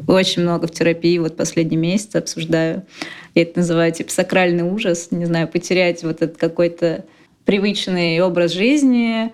[0.08, 2.86] очень много в терапии вот последний месяц обсуждаю.
[3.36, 5.10] Я это называю типа сакральный ужас.
[5.12, 7.06] Не знаю, потерять вот этот какой-то
[7.46, 9.32] привычный образ жизни,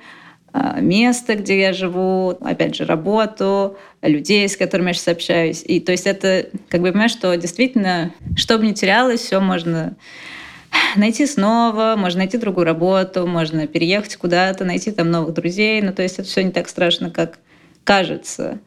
[0.52, 5.64] а, место, где я живу, опять же, работу, людей, с которыми я сейчас общаюсь.
[5.66, 9.96] И то есть это, как бы, понимаешь, что действительно, что бы ни терялось, все можно
[10.96, 15.82] найти снова, можно найти другую работу, можно переехать куда-то, найти там новых друзей.
[15.82, 17.40] Ну, то есть это все не так страшно, как
[17.84, 18.60] кажется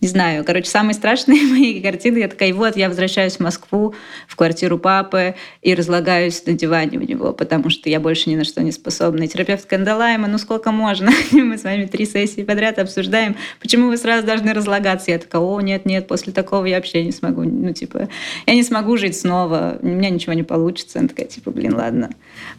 [0.00, 3.94] не знаю, короче, самые страшные мои картины, я такая, вот, я возвращаюсь в Москву,
[4.26, 8.44] в квартиру папы и разлагаюсь на диване у него, потому что я больше ни на
[8.44, 9.24] что не способна.
[9.24, 11.10] И терапевт Кандалайма, ну сколько можно?
[11.32, 15.10] Мы с вами три сессии подряд обсуждаем, почему вы сразу должны разлагаться.
[15.10, 18.08] Я такая, о, нет, нет, после такого я вообще не смогу, ну, типа,
[18.46, 20.98] я не смогу жить снова, у меня ничего не получится.
[20.98, 22.10] Она такая, типа, блин, ладно.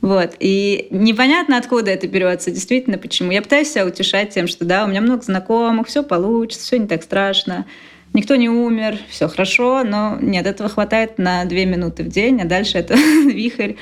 [0.02, 0.36] Вот.
[0.40, 3.32] И непонятно, откуда это берется, действительно, почему.
[3.32, 6.88] Я пытаюсь себя утешать тем, что, да, у меня много знакомых, все получится, все не
[6.88, 7.66] так страшно.
[8.14, 12.46] Никто не умер, все хорошо, но нет, этого хватает на две минуты в день, а
[12.46, 12.94] дальше это
[13.26, 13.74] вихрь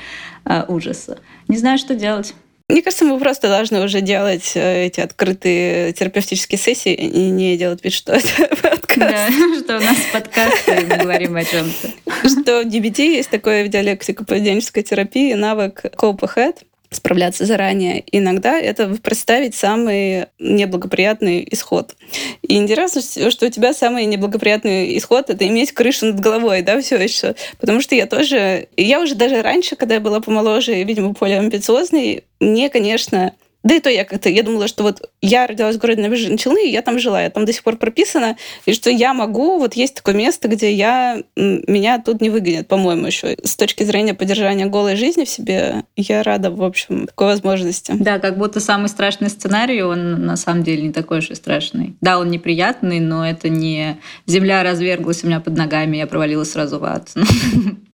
[0.44, 1.18] а, ужаса.
[1.48, 2.34] Не знаю, что делать.
[2.68, 7.84] Мне кажется, мы просто должны уже делать э, эти открытые терапевтические сессии и не делать
[7.84, 8.98] вид, что это подкаст.
[8.98, 9.28] Да,
[9.62, 13.66] что у нас подкаст, и мы говорим о чем то Что в DBT есть такое
[13.66, 16.56] в диалектико-поведенческой терапии навык cope ahead,
[16.92, 18.04] справляться заранее.
[18.12, 21.96] Иногда это представить самый неблагоприятный исход.
[22.42, 23.00] И интересно,
[23.30, 27.34] что у тебя самый неблагоприятный исход— это иметь крышу над головой, да, все еще.
[27.58, 28.68] Потому что я тоже...
[28.76, 33.76] Я уже даже раньше, когда я была помоложе и, видимо, более амбициозной, мне, конечно, да
[33.76, 36.70] и то я как-то, я думала, что вот я родилась в городе Набережные Челны, и
[36.70, 39.94] я там жила, я там до сих пор прописана, и что я могу, вот есть
[39.94, 43.36] такое место, где я, меня тут не выгонят, по-моему, еще.
[43.42, 47.92] С точки зрения поддержания голой жизни в себе, я рада, в общем, такой возможности.
[47.98, 51.96] Да, как будто самый страшный сценарий, он на самом деле не такой уж и страшный.
[52.00, 56.78] Да, он неприятный, но это не земля разверглась у меня под ногами, я провалилась сразу
[56.78, 57.12] в ад.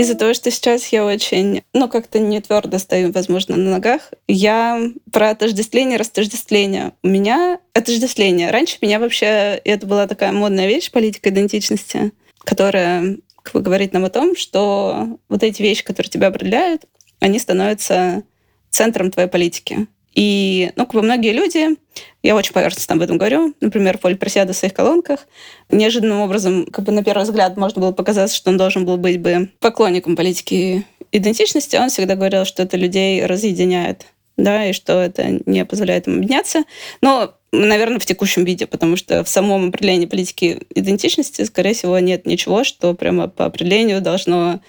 [0.00, 4.80] Из-за того, что сейчас я очень, ну, как-то не твердо стою, возможно, на ногах, я
[5.12, 6.94] про отождествление, растождествление.
[7.02, 8.50] У меня отождествление.
[8.50, 14.06] Раньше меня вообще, это была такая модная вещь, политика идентичности, которая как бы говорит нам
[14.06, 16.86] о том, что вот эти вещи, которые тебя определяют,
[17.18, 18.22] они становятся
[18.70, 19.86] центром твоей политики.
[20.14, 21.76] И, ну, как бы многие люди,
[22.22, 25.26] я очень поверхностно об этом говорю, например, Поль Просяда в своих колонках,
[25.70, 29.20] неожиданным образом, как бы на первый взгляд можно было показаться, что он должен был быть
[29.20, 35.40] бы поклонником политики идентичности, он всегда говорил, что это людей разъединяет, да, и что это
[35.46, 36.64] не позволяет им объединяться.
[37.00, 42.26] Но, наверное, в текущем виде, потому что в самом определении политики идентичности, скорее всего, нет
[42.26, 44.60] ничего, что прямо по определению должно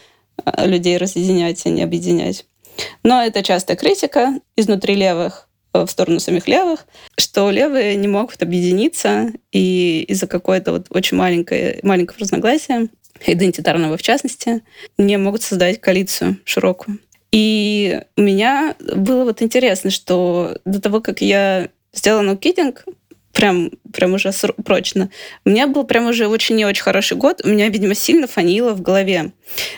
[0.44, 2.46] а, людей разъединять, а не объединять.
[3.04, 6.86] Но это частая критика изнутри левых э, в сторону самих левых,
[7.18, 12.90] что левые не могут объединиться и из-за какой-то вот очень маленькой, маленького разногласия,
[13.26, 14.62] идентитарного в частности,
[14.98, 17.00] не могут создать коалицию широкую.
[17.32, 22.84] И у меня было вот интересно, что до того, как я сделала ноукидинг,
[23.32, 24.32] прям, прям уже
[24.66, 25.10] прочно.
[25.46, 27.42] У меня был прям уже очень не очень хороший год.
[27.44, 29.32] У меня, видимо, сильно фанило в голове.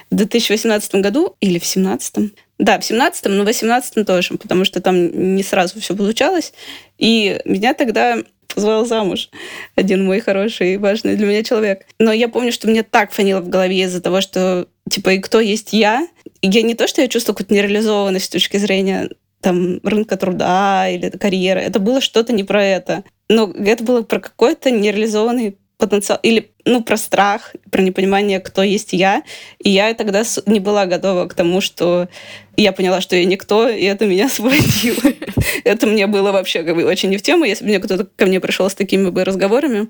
[0.10, 4.82] В 2018 году или в 2017 да, в 17-м, но в 18-м тоже, потому что
[4.82, 6.54] там не сразу все получалось.
[6.98, 8.18] И меня тогда
[8.54, 9.30] позвал замуж
[9.76, 11.86] один мой хороший и важный для меня человек.
[12.00, 15.39] Но я помню, что мне так фанило в голове из-за того, что, типа, и кто
[15.39, 16.08] есть я.
[16.42, 19.10] Я не то, что я чувствую какую-то нереализованность с точки зрения
[19.42, 21.60] там рынка труда или карьеры.
[21.60, 23.04] Это было что-то не про это.
[23.30, 28.93] Но это было про какой-то нереализованный потенциал или ну, про страх, про непонимание, кто есть
[28.93, 29.23] я.
[29.59, 32.07] И я тогда не была готова к тому, что
[32.55, 35.12] я поняла, что я никто, и это меня освободило.
[35.65, 37.43] это мне было вообще как бы очень не в тему.
[37.43, 39.89] Если бы мне кто-то ко мне пришел с такими бы разговорами,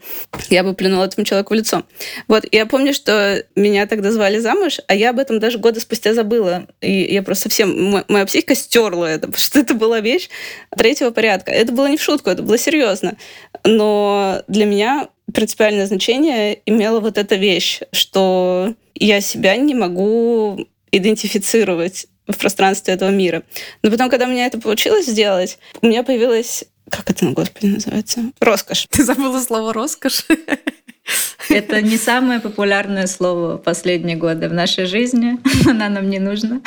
[0.49, 1.83] я бы плюнула этому человеку в лицо.
[2.27, 6.13] Вот, я помню, что меня тогда звали замуж, а я об этом даже года спустя
[6.13, 6.67] забыла.
[6.81, 8.03] И я просто совсем...
[8.07, 10.29] Моя психика стерла это, потому что это была вещь
[10.75, 11.51] третьего порядка.
[11.51, 13.15] Это было не в шутку, это было серьезно.
[13.63, 22.07] Но для меня принципиальное значение имела вот эта вещь, что я себя не могу идентифицировать
[22.27, 23.43] в пространстве этого мира.
[23.81, 26.65] Но потом, когда у меня это получилось сделать, у меня появилась...
[26.89, 28.31] Как это, на господи, называется?
[28.39, 28.87] Роскошь.
[28.89, 30.25] Ты забыла слово «роскошь»?
[31.49, 35.37] Это не самое популярное слово последние годы в нашей жизни.
[35.69, 36.61] Она нам не нужна.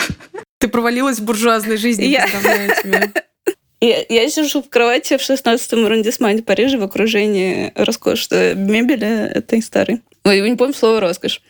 [0.59, 2.27] Ты провалилась в буржуазной жизни, я...
[3.81, 4.05] тебя.
[4.09, 10.03] Я, сижу в кровати в 16-м аррondissement Парижа в окружении роскошной мебели этой старой.
[10.25, 11.41] Ой, не помню слово «роскошь».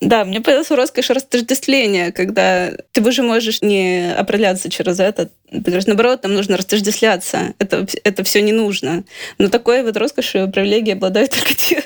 [0.00, 5.30] Да, мне появилась роскошь растождествления, когда ты уже можешь не определяться через это.
[5.48, 7.54] Ты говоришь, наоборот, нам нужно растождествляться.
[7.60, 9.04] Это, это все не нужно.
[9.38, 11.84] Но такой вот роскошью привилегии обладают только те,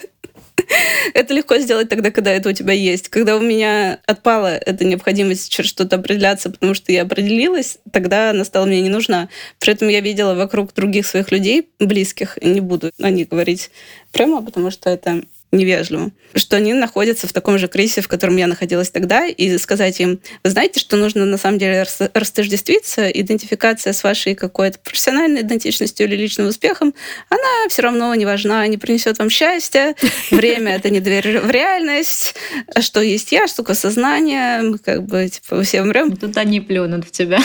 [1.14, 3.08] Это легко сделать тогда, когда это у тебя есть.
[3.08, 8.44] Когда у меня отпала эта необходимость через что-то определяться, потому что я определилась, тогда она
[8.44, 9.28] стала мне не нужна.
[9.58, 13.70] При этом я видела вокруг других своих людей, близких, не буду о них говорить
[14.12, 18.46] прямо, потому что это невежливо, что они находятся в таком же кризисе, в котором я
[18.46, 21.84] находилась тогда, и сказать им, вы знаете, что нужно на самом деле
[22.14, 26.94] растождествиться, идентификация с вашей какой-то профессиональной идентичностью или личным успехом,
[27.28, 29.96] она все равно не важна, не принесет вам счастья,
[30.30, 32.34] время— это не дверь в реальность,
[32.80, 36.16] что есть я, штука сознания, мы как бы типа все умрем.
[36.16, 37.40] Тут они плюнут в тебя.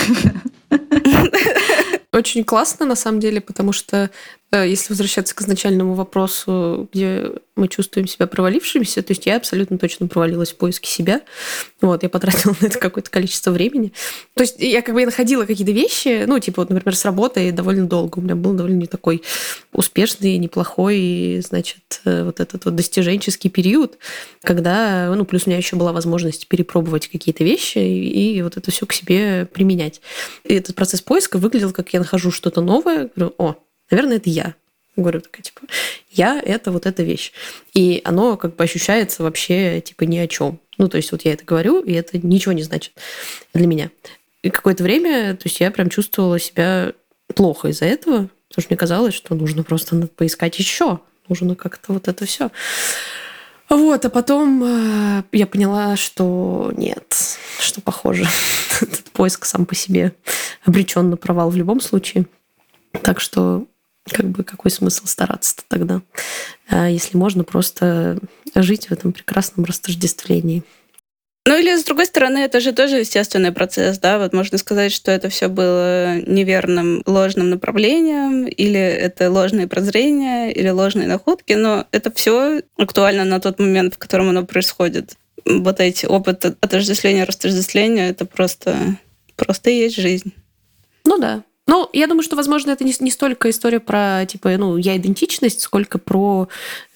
[2.12, 4.10] Очень классно, на самом деле, потому что
[4.52, 10.08] если возвращаться к изначальному вопросу, где мы чувствуем себя провалившимися, то есть я абсолютно точно
[10.08, 11.22] провалилась в поиске себя.
[11.82, 13.94] Вот, я потратила на это какое-то количество времени.
[14.34, 17.88] То есть я как бы находила какие-то вещи, ну, типа, вот, например, с работой довольно
[17.88, 18.20] долго.
[18.20, 19.24] У меня был довольно такой
[19.72, 23.98] успешный, неплохой, значит, э, вот этот вот достиженческий период,
[24.42, 28.72] когда, ну, плюс у меня еще была возможность перепробовать какие-то вещи и, и вот это
[28.72, 30.02] все к себе применять.
[30.44, 33.56] И этот процесс поиска выглядел, как я нахожу что-то новое, говорю, о,
[33.90, 34.56] наверное, это я.
[34.96, 35.62] Говорю такая, типа,
[36.12, 37.34] я— это вот эта вещь.
[37.74, 40.60] И оно как бы ощущается вообще, типа, ни о чем.
[40.78, 42.94] Ну, то есть вот я это говорю, и это ничего не значит
[43.54, 43.92] для меня.
[44.42, 46.94] И какое-то время, то есть я прям чувствовала себя
[47.34, 52.08] плохо из-за этого, потому что мне казалось, что нужно просто поискать еще, нужно как-то вот
[52.08, 52.52] это все.
[53.68, 58.26] Вот, а потом э, я поняла, что нет, что похоже,
[58.82, 60.14] этот поиск сам по себе
[60.64, 62.28] обречен на провал в любом случае.
[63.02, 63.66] Так что
[64.10, 66.02] как бы какой смысл стараться-то тогда,
[66.70, 68.20] а если можно просто
[68.56, 70.64] жить в этом прекрасном растождествлении.
[71.48, 75.12] Ну или с другой стороны, это же тоже естественный процесс, да, вот можно сказать, что
[75.12, 82.12] это все было неверным, ложным направлением, или это ложные прозрения, или ложные находки, но это
[82.12, 85.18] все актуально на тот момент, в котором оно происходит.
[85.46, 88.98] Вот эти опыт отождествления, растождествления, это просто,
[89.36, 90.34] просто и есть жизнь.
[91.06, 94.78] Ну да, ну, я думаю, что, возможно, это не, не столько история про, типа, ну,
[94.78, 96.48] я идентичность, сколько про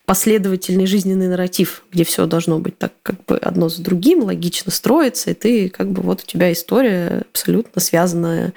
[0.09, 5.29] последовательный жизненный нарратив, где все должно быть так как бы одно за другим, логично строится,
[5.29, 8.53] и ты как бы вот у тебя история абсолютно связанная,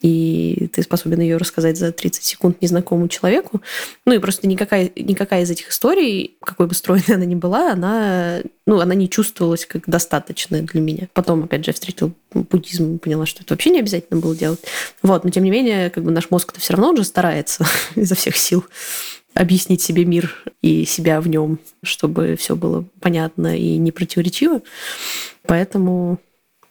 [0.00, 3.62] и ты способен ее рассказать за 30 секунд незнакомому человеку.
[4.06, 8.38] Ну и просто никакая, никакая из этих историй, какой бы стройной она ни была, она,
[8.64, 11.08] ну, она не чувствовалась как достаточная для меня.
[11.14, 14.60] Потом, опять же, я встретила буддизм поняла, что это вообще не обязательно было делать.
[15.02, 18.36] Вот, но тем не менее, как бы наш мозг-то все равно уже старается изо всех
[18.36, 18.64] сил
[19.34, 24.62] объяснить себе мир и себя в нем, чтобы все было понятно и не противоречиво.
[25.46, 26.18] Поэтому,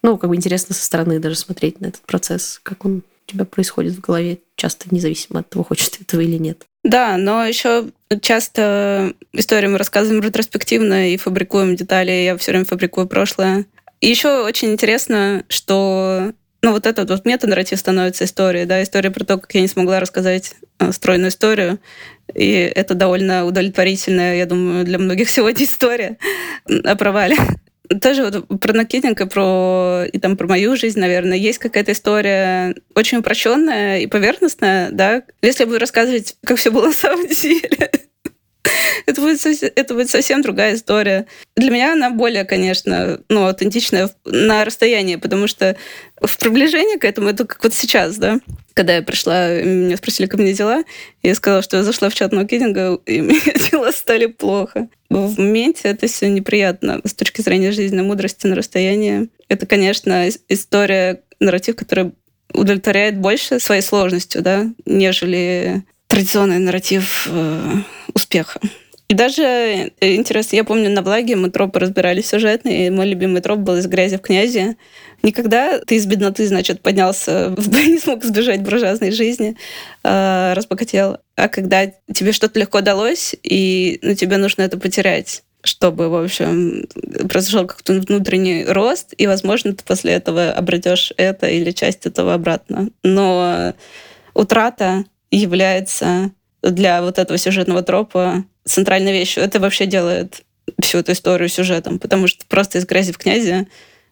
[0.03, 3.45] ну, как бы интересно со стороны даже смотреть на этот процесс, как он у тебя
[3.45, 6.63] происходит в голове, часто независимо от того, хочешь ты этого или нет.
[6.83, 7.89] Да, но еще
[8.21, 12.11] часто историю мы рассказываем ретроспективно и фабрикуем детали.
[12.11, 13.65] Я все время фабрикую прошлое.
[13.99, 19.23] И еще очень интересно, что ну, вот этот вот метанарратив становится историей, да, история про
[19.23, 20.55] то, как я не смогла рассказать
[20.91, 21.79] стройную историю.
[22.33, 26.17] И это довольно удовлетворительная, я думаю, для многих сегодня история
[26.67, 27.37] о провале.
[28.01, 32.73] Тоже вот про накидинг и про, и там про мою жизнь, наверное, есть какая-то история
[32.95, 35.23] очень упрощенная и поверхностная, да.
[35.41, 37.91] Если я буду рассказывать, как все было на самом деле,
[39.05, 41.25] это будет, это будет совсем другая история.
[41.55, 45.75] Для меня она более, конечно, ну, аутентичная на расстоянии, потому что
[46.19, 48.39] в приближении к этому, это как вот сейчас, да,
[48.73, 50.83] когда я пришла, меня спросили, как мне дела,
[51.23, 53.39] я сказала, что я зашла в чат ноукидинга, и мне
[53.71, 54.87] дела стали плохо.
[55.09, 59.29] В моменте это все неприятно с точки зрения жизненной мудрости на расстоянии.
[59.49, 62.13] Это, конечно, история, нарратив, который
[62.53, 67.73] удовлетворяет больше своей сложностью, да, нежели традиционный нарратив э,
[68.13, 68.59] успеха.
[69.07, 73.41] И даже э, интересно, я помню, на благе мы тропы разбирали сюжетные, и мой любимый
[73.41, 74.75] троп был из грязи в князе.
[75.23, 79.55] Никогда ты из бедноты, значит, поднялся, не смог избежать буржуазной жизни,
[80.03, 81.17] э, разбогател.
[81.37, 86.87] А когда тебе что-то легко далось, и ну, тебе нужно это потерять чтобы, в общем,
[87.29, 92.89] произошел какой-то внутренний рост, и, возможно, ты после этого обретешь это или часть этого обратно.
[93.03, 93.75] Но
[94.33, 99.43] утрата является для вот этого сюжетного тропа центральной вещью.
[99.43, 100.43] Это вообще делает
[100.81, 103.67] всю эту историю сюжетом, потому что просто из грязи в князе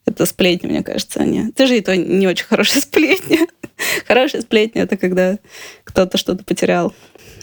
[0.05, 1.51] это сплетни, мне кажется, они.
[1.51, 3.47] Ты же и то не очень хорошая сплетня.
[4.07, 5.37] Хорошая сплетня— это когда
[5.83, 6.93] кто-то что-то потерял.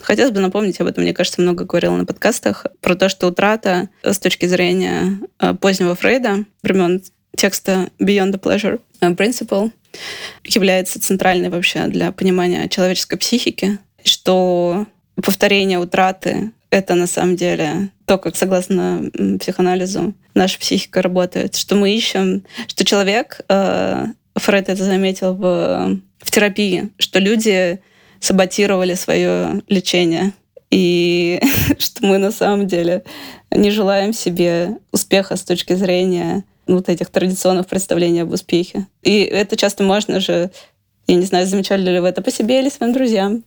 [0.01, 3.89] Хотелось бы напомнить об этом, мне кажется, много говорила на подкастах, про то, что утрата
[4.03, 7.03] с точки зрения э, позднего Фрейда, времен
[7.37, 9.71] текста Beyond the Pleasure э, Principle,
[10.45, 18.19] является центральной вообще для понимания человеческой психики, что повторение утраты— это на самом деле то,
[18.19, 19.11] как согласно
[19.41, 26.31] психоанализу наша психика работает, что мы ищем, что человек, э, Фред это заметил в, в
[26.31, 27.81] терапии, что люди
[28.21, 30.33] саботировали свое лечение,
[30.71, 31.41] и
[31.79, 33.05] что мы на самом деле
[33.51, 38.87] не желаем себе успеха с точки зрения вот этих традиционных представлений об успехе.
[39.03, 40.51] И это часто можно же,
[41.07, 43.45] я не знаю, замечали ли вы это по себе или своим друзьям,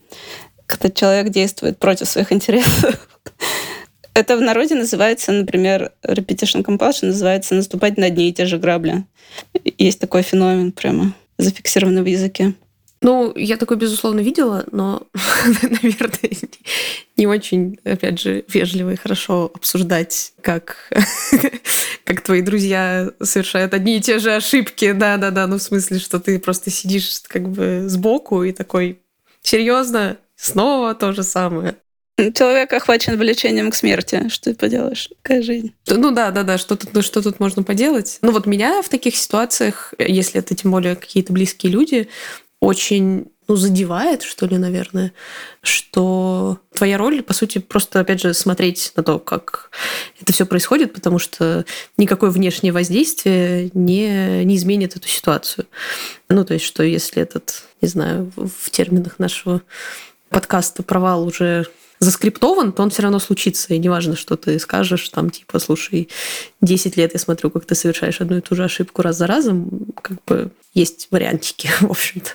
[0.65, 3.09] когда человек действует против своих интересов.
[4.15, 9.05] Это в народе называется, например, repetition compulsion, называется наступать на одни и те же грабли.
[9.77, 12.53] Есть такой феномен прямо зафиксированный в языке.
[13.01, 15.03] Ну, я такое, безусловно, видела, но,
[15.63, 16.31] наверное,
[17.15, 20.91] не очень, опять же, вежливо и хорошо обсуждать, как,
[22.09, 24.93] как твои друзья совершают одни и те же ошибки.
[24.93, 28.99] Да-да-да, ну в смысле, что ты просто сидишь как бы сбоку и такой,
[29.43, 31.75] серьезно, снова то же самое.
[32.17, 34.27] Человек охвачен влечением к смерти.
[34.29, 35.09] Что ты поделаешь?
[35.21, 35.71] Какая жизнь?
[35.85, 36.57] Ну да, да, да.
[36.57, 38.17] Что тут, ну, что тут можно поделать?
[38.23, 42.09] Ну вот меня в таких ситуациях, если это тем более какие-то близкие люди,
[42.59, 45.11] очень ну, задевает, что ли, наверное,
[45.63, 49.71] что твоя роль, по сути, просто, опять же, смотреть на то, как
[50.21, 51.65] это все происходит, потому что
[51.97, 55.65] никакое внешнее воздействие не, не изменит эту ситуацию.
[56.29, 59.63] Ну, то есть, что если этот, не знаю, в терминах нашего
[60.29, 61.65] подкаста провал уже
[61.99, 63.73] заскриптован, то он все равно случится.
[63.73, 66.09] И неважно, что ты скажешь, там, типа, слушай,
[66.61, 69.87] 10 лет я смотрю, как ты совершаешь одну и ту же ошибку раз за разом,
[70.01, 72.31] как бы есть вариантики, в общем-то.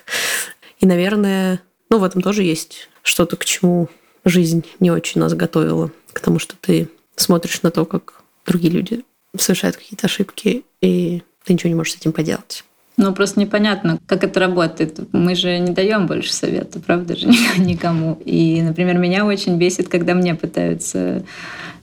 [0.79, 3.89] И, наверное, ну, в этом тоже есть что-то, к чему
[4.23, 5.91] жизнь не очень нас готовила.
[6.13, 9.03] К тому, что ты смотришь на то, как другие люди
[9.37, 12.63] совершают какие-то ошибки, и ты ничего не можешь с этим поделать.
[12.97, 14.99] Ну, просто непонятно, как это работает.
[15.11, 17.27] Мы же не даем больше совета, правда же,
[17.57, 18.17] никому.
[18.23, 21.23] И, например, меня очень бесит, когда мне пытаются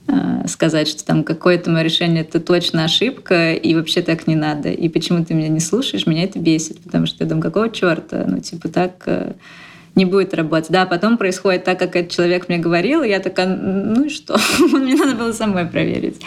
[0.05, 4.69] Э, сказать, что там какое-то мое решение это точно ошибка, и вообще так не надо.
[4.69, 8.25] И почему ты меня не слушаешь, меня это бесит, потому что я думаю, какого черта?
[8.27, 9.33] Ну, типа, так э,
[9.95, 10.71] не будет работать.
[10.71, 14.37] Да, потом происходит так, как этот человек мне говорил, и я такая, ну и что?
[14.59, 16.19] Мне надо было самой проверить.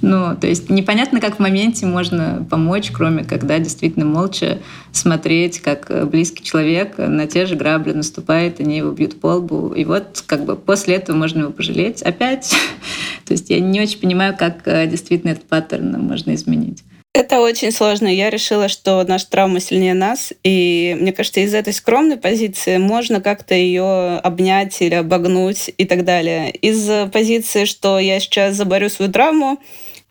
[0.00, 4.58] Ну, то есть непонятно, как в моменте можно помочь, кроме когда действительно молча
[4.92, 9.72] смотреть, как близкий человек на те же грабли наступает, они его бьют по лбу.
[9.74, 12.54] И вот как бы после этого можно его пожалеть опять.
[13.26, 16.82] то есть я не очень понимаю, как э, действительно этот паттерн можно изменить.
[17.14, 18.08] Это очень сложно.
[18.08, 20.32] Я решила, что наша травма сильнее нас.
[20.44, 26.04] И мне кажется, из этой скромной позиции можно как-то ее обнять или обогнуть и так
[26.04, 26.50] далее.
[26.50, 29.60] Из позиции, что я сейчас заборю свою травму,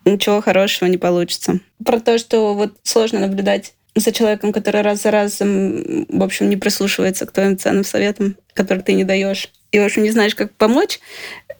[0.05, 1.59] ничего хорошего не получится.
[1.83, 6.55] Про то, что вот сложно наблюдать за человеком, который раз за разом, в общем, не
[6.55, 9.49] прислушивается к твоим ценным советам, которые ты не даешь.
[9.71, 10.99] И, в общем, не знаешь, как помочь.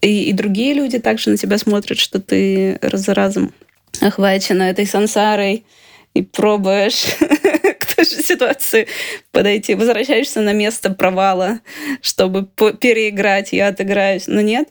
[0.01, 3.53] И, и другие люди также на тебя смотрят, что ты раз за разом
[3.99, 5.65] охвачена этой сансарой
[6.13, 7.05] и пробуешь
[7.79, 8.87] к той же ситуации
[9.31, 11.59] подойти, возвращаешься на место провала,
[12.01, 14.27] чтобы переиграть, я отыграюсь.
[14.27, 14.69] Но нет,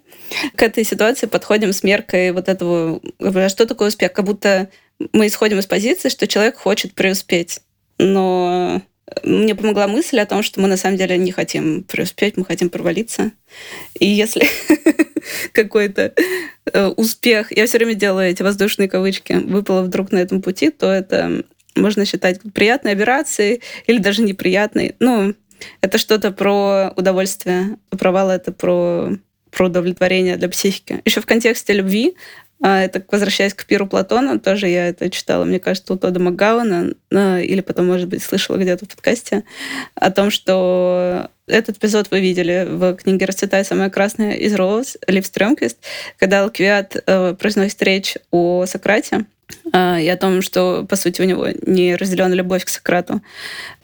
[0.56, 4.12] к этой ситуации подходим с меркой вот этого, а что такое успех?
[4.12, 4.70] Как будто
[5.12, 7.60] мы исходим из позиции, что человек хочет преуспеть.
[7.98, 8.82] Но
[9.22, 12.70] мне помогла мысль о том, что мы на самом деле не хотим преуспеть, мы хотим
[12.70, 13.32] провалиться.
[13.98, 14.48] И если
[15.52, 16.14] какой-то
[16.72, 20.90] э, успех, я все время делаю эти воздушные кавычки, выпало вдруг на этом пути, то
[20.90, 21.44] это
[21.76, 24.96] можно считать приятной операцией или даже неприятной.
[24.98, 25.34] Ну,
[25.80, 27.76] это что-то про удовольствие.
[27.90, 29.12] Провал— это про
[29.50, 31.02] про удовлетворение для психики.
[31.04, 32.16] Еще в контексте любви
[32.62, 36.92] а, это возвращаясь к пиру Платона, тоже я это читала, мне кажется, у Тода Макгауна,
[37.10, 39.44] или потом, может быть, слышала где-то в подкасте,
[39.94, 45.26] о том, что этот эпизод вы видели в книге «Расцветает самая красная из роз» Лив
[45.26, 45.78] Стрёмквист,
[46.18, 49.24] когда Алквиат э, произносит речь о Сократе,
[49.72, 53.22] и о том, что, по сути, у него не разделена любовь к Сократу.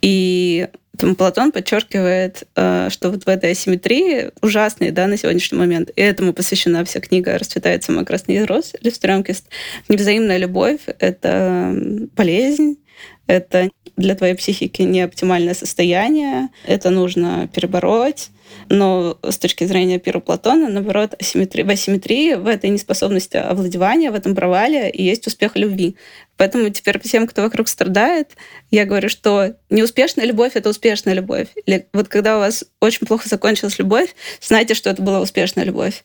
[0.03, 5.91] И Поэтому Платон подчеркивает, э, что вот в этой асимметрии ужасной да, на сегодняшний момент,
[5.95, 9.45] и этому посвящена вся книга «Расцветает сама красный роз» Левстрёмкист,
[9.91, 11.75] невзаимная любовь— это
[12.17, 12.79] болезнь,
[13.27, 18.31] это для твоей психики не оптимальное состояние, это нужно перебороть,
[18.69, 21.63] но с точки зрения Пира Платона, наоборот, асимметри...
[21.63, 25.97] в асимметрии, в этой неспособности овладевания, в этом провале и есть успех любви.
[26.37, 28.33] Поэтому теперь всем, кто вокруг страдает,
[28.71, 31.49] я говорю, что неуспешная любовь— это успешная любовь.
[31.65, 36.05] Или вот когда у вас очень плохо закончилась любовь, знайте, что это была успешная любовь.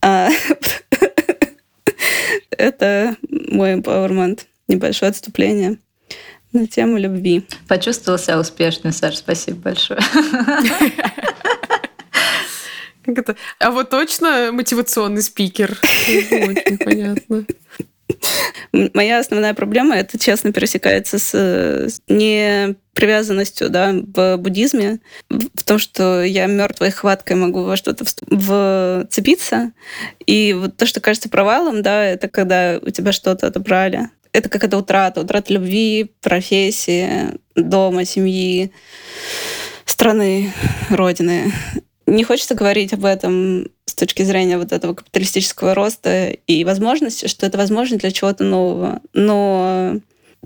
[0.00, 0.28] А,
[2.50, 5.78] это мой empowerment, небольшое отступление
[6.52, 7.44] на тему любви.
[7.68, 10.00] Почувствовал себя успешной, Саш, спасибо большое.
[13.58, 15.78] А вот точно мотивационный спикер?
[16.08, 17.44] Очень понятно.
[18.72, 25.78] Моя основная проблема это, честно, пересекается с, с не привязанностью да, в буддизме, в том,
[25.78, 29.72] что я мертвой хваткой могу во что-то вцепиться.
[30.26, 34.08] И вот то, что кажется провалом, да, это когда у тебя что-то отобрали.
[34.32, 38.72] Это как это утрата, утрата любви, профессии, дома, семьи,
[39.84, 40.52] страны,
[40.90, 41.52] родины
[42.08, 47.46] не хочется говорить об этом с точки зрения вот этого капиталистического роста и возможности, что
[47.46, 49.00] это возможно для чего-то нового.
[49.12, 50.00] Но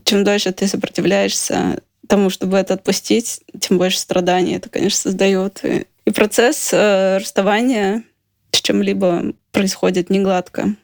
[0.04, 5.62] чем дольше ты сопротивляешься тому, чтобы это отпустить, тем больше страданий это, конечно, создает.
[6.04, 8.02] И процесс э, расставания
[8.50, 10.74] с чем-либо происходит не гладко.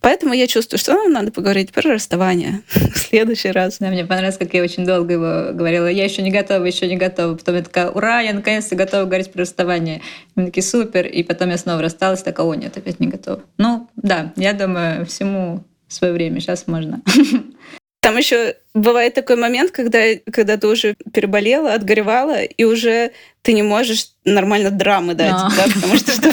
[0.00, 3.78] Поэтому я чувствую, что нам надо поговорить про расставание в следующий раз.
[3.78, 5.86] Да, мне понравилось, как я очень долго его говорила.
[5.86, 7.36] Я еще не готова, еще не готова.
[7.36, 9.98] Потом я такая, ура, я наконец-то готова говорить про расставание.
[9.98, 11.06] И мы такие, супер.
[11.06, 13.42] И потом я снова рассталась, такая, о, нет, опять не готова.
[13.58, 16.40] Ну, да, я думаю, всему свое время.
[16.40, 17.00] Сейчас можно.
[18.00, 20.00] Там еще бывает такой момент, когда,
[20.30, 23.10] когда ты уже переболела, отгоревала, и уже
[23.42, 26.32] ты не можешь нормально драмы дать, да, потому что что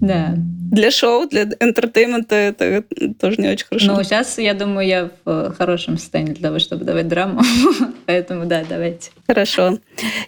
[0.00, 0.34] Да
[0.78, 2.84] для шоу, для entertainment а это
[3.18, 3.86] тоже не очень хорошо.
[3.96, 7.42] Ну, сейчас, я думаю, я в хорошем состоянии для того, чтобы давать драму.
[8.06, 9.10] Поэтому, да, давайте.
[9.26, 9.78] Хорошо.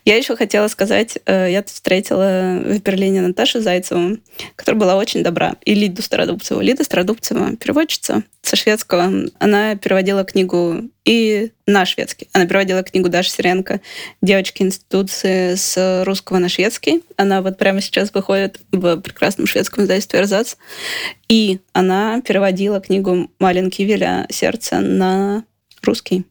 [0.04, 4.18] Я еще хотела сказать, э, я встретила в Берлине Наташу Зайцеву,
[4.56, 6.60] которая была очень добра, и Лиду Стародубцеву.
[6.60, 9.10] Лида Стародубцева, переводчица со шведского.
[9.38, 12.28] Она переводила книгу и на шведский.
[12.32, 13.80] Она переводила книгу Даши Сиренко
[14.22, 17.02] «Девочки институции» с русского на шведский.
[17.16, 20.39] Она вот прямо сейчас выходит в прекрасном шведском издательстве «Эрзац».
[21.28, 24.26] И она переводила книгу «Маленький Виля.
[24.30, 25.44] Сердце» на
[25.82, 26.24] русский.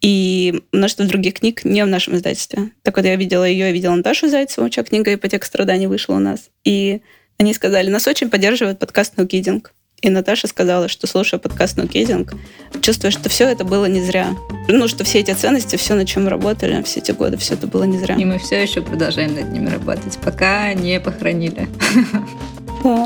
[0.00, 2.70] И множество других книг не в нашем издательстве.
[2.82, 6.18] Так вот, я видела ее, я видела Наташу Зайцеву, чья книга «Ипотека страданий» вышла у
[6.18, 6.50] нас.
[6.64, 7.02] И
[7.38, 9.64] они сказали, нас очень поддерживает подкаст «No Kidding».
[10.02, 12.34] И Наташа сказала, что слушая подкаст «Нокединг»,
[12.82, 14.34] чувствуешь, что все это было не зря.
[14.66, 17.84] Ну, что все эти ценности, все, на чем работали все эти годы, все это было
[17.84, 18.16] не зря.
[18.16, 21.68] И мы все еще продолжаем над ними работать, пока не похоронили.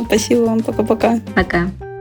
[0.06, 0.62] Спасибо вам.
[0.62, 1.20] Пока-пока.
[1.34, 1.58] Пока.
[1.58, 1.66] -пока.
[1.68, 1.95] Пока.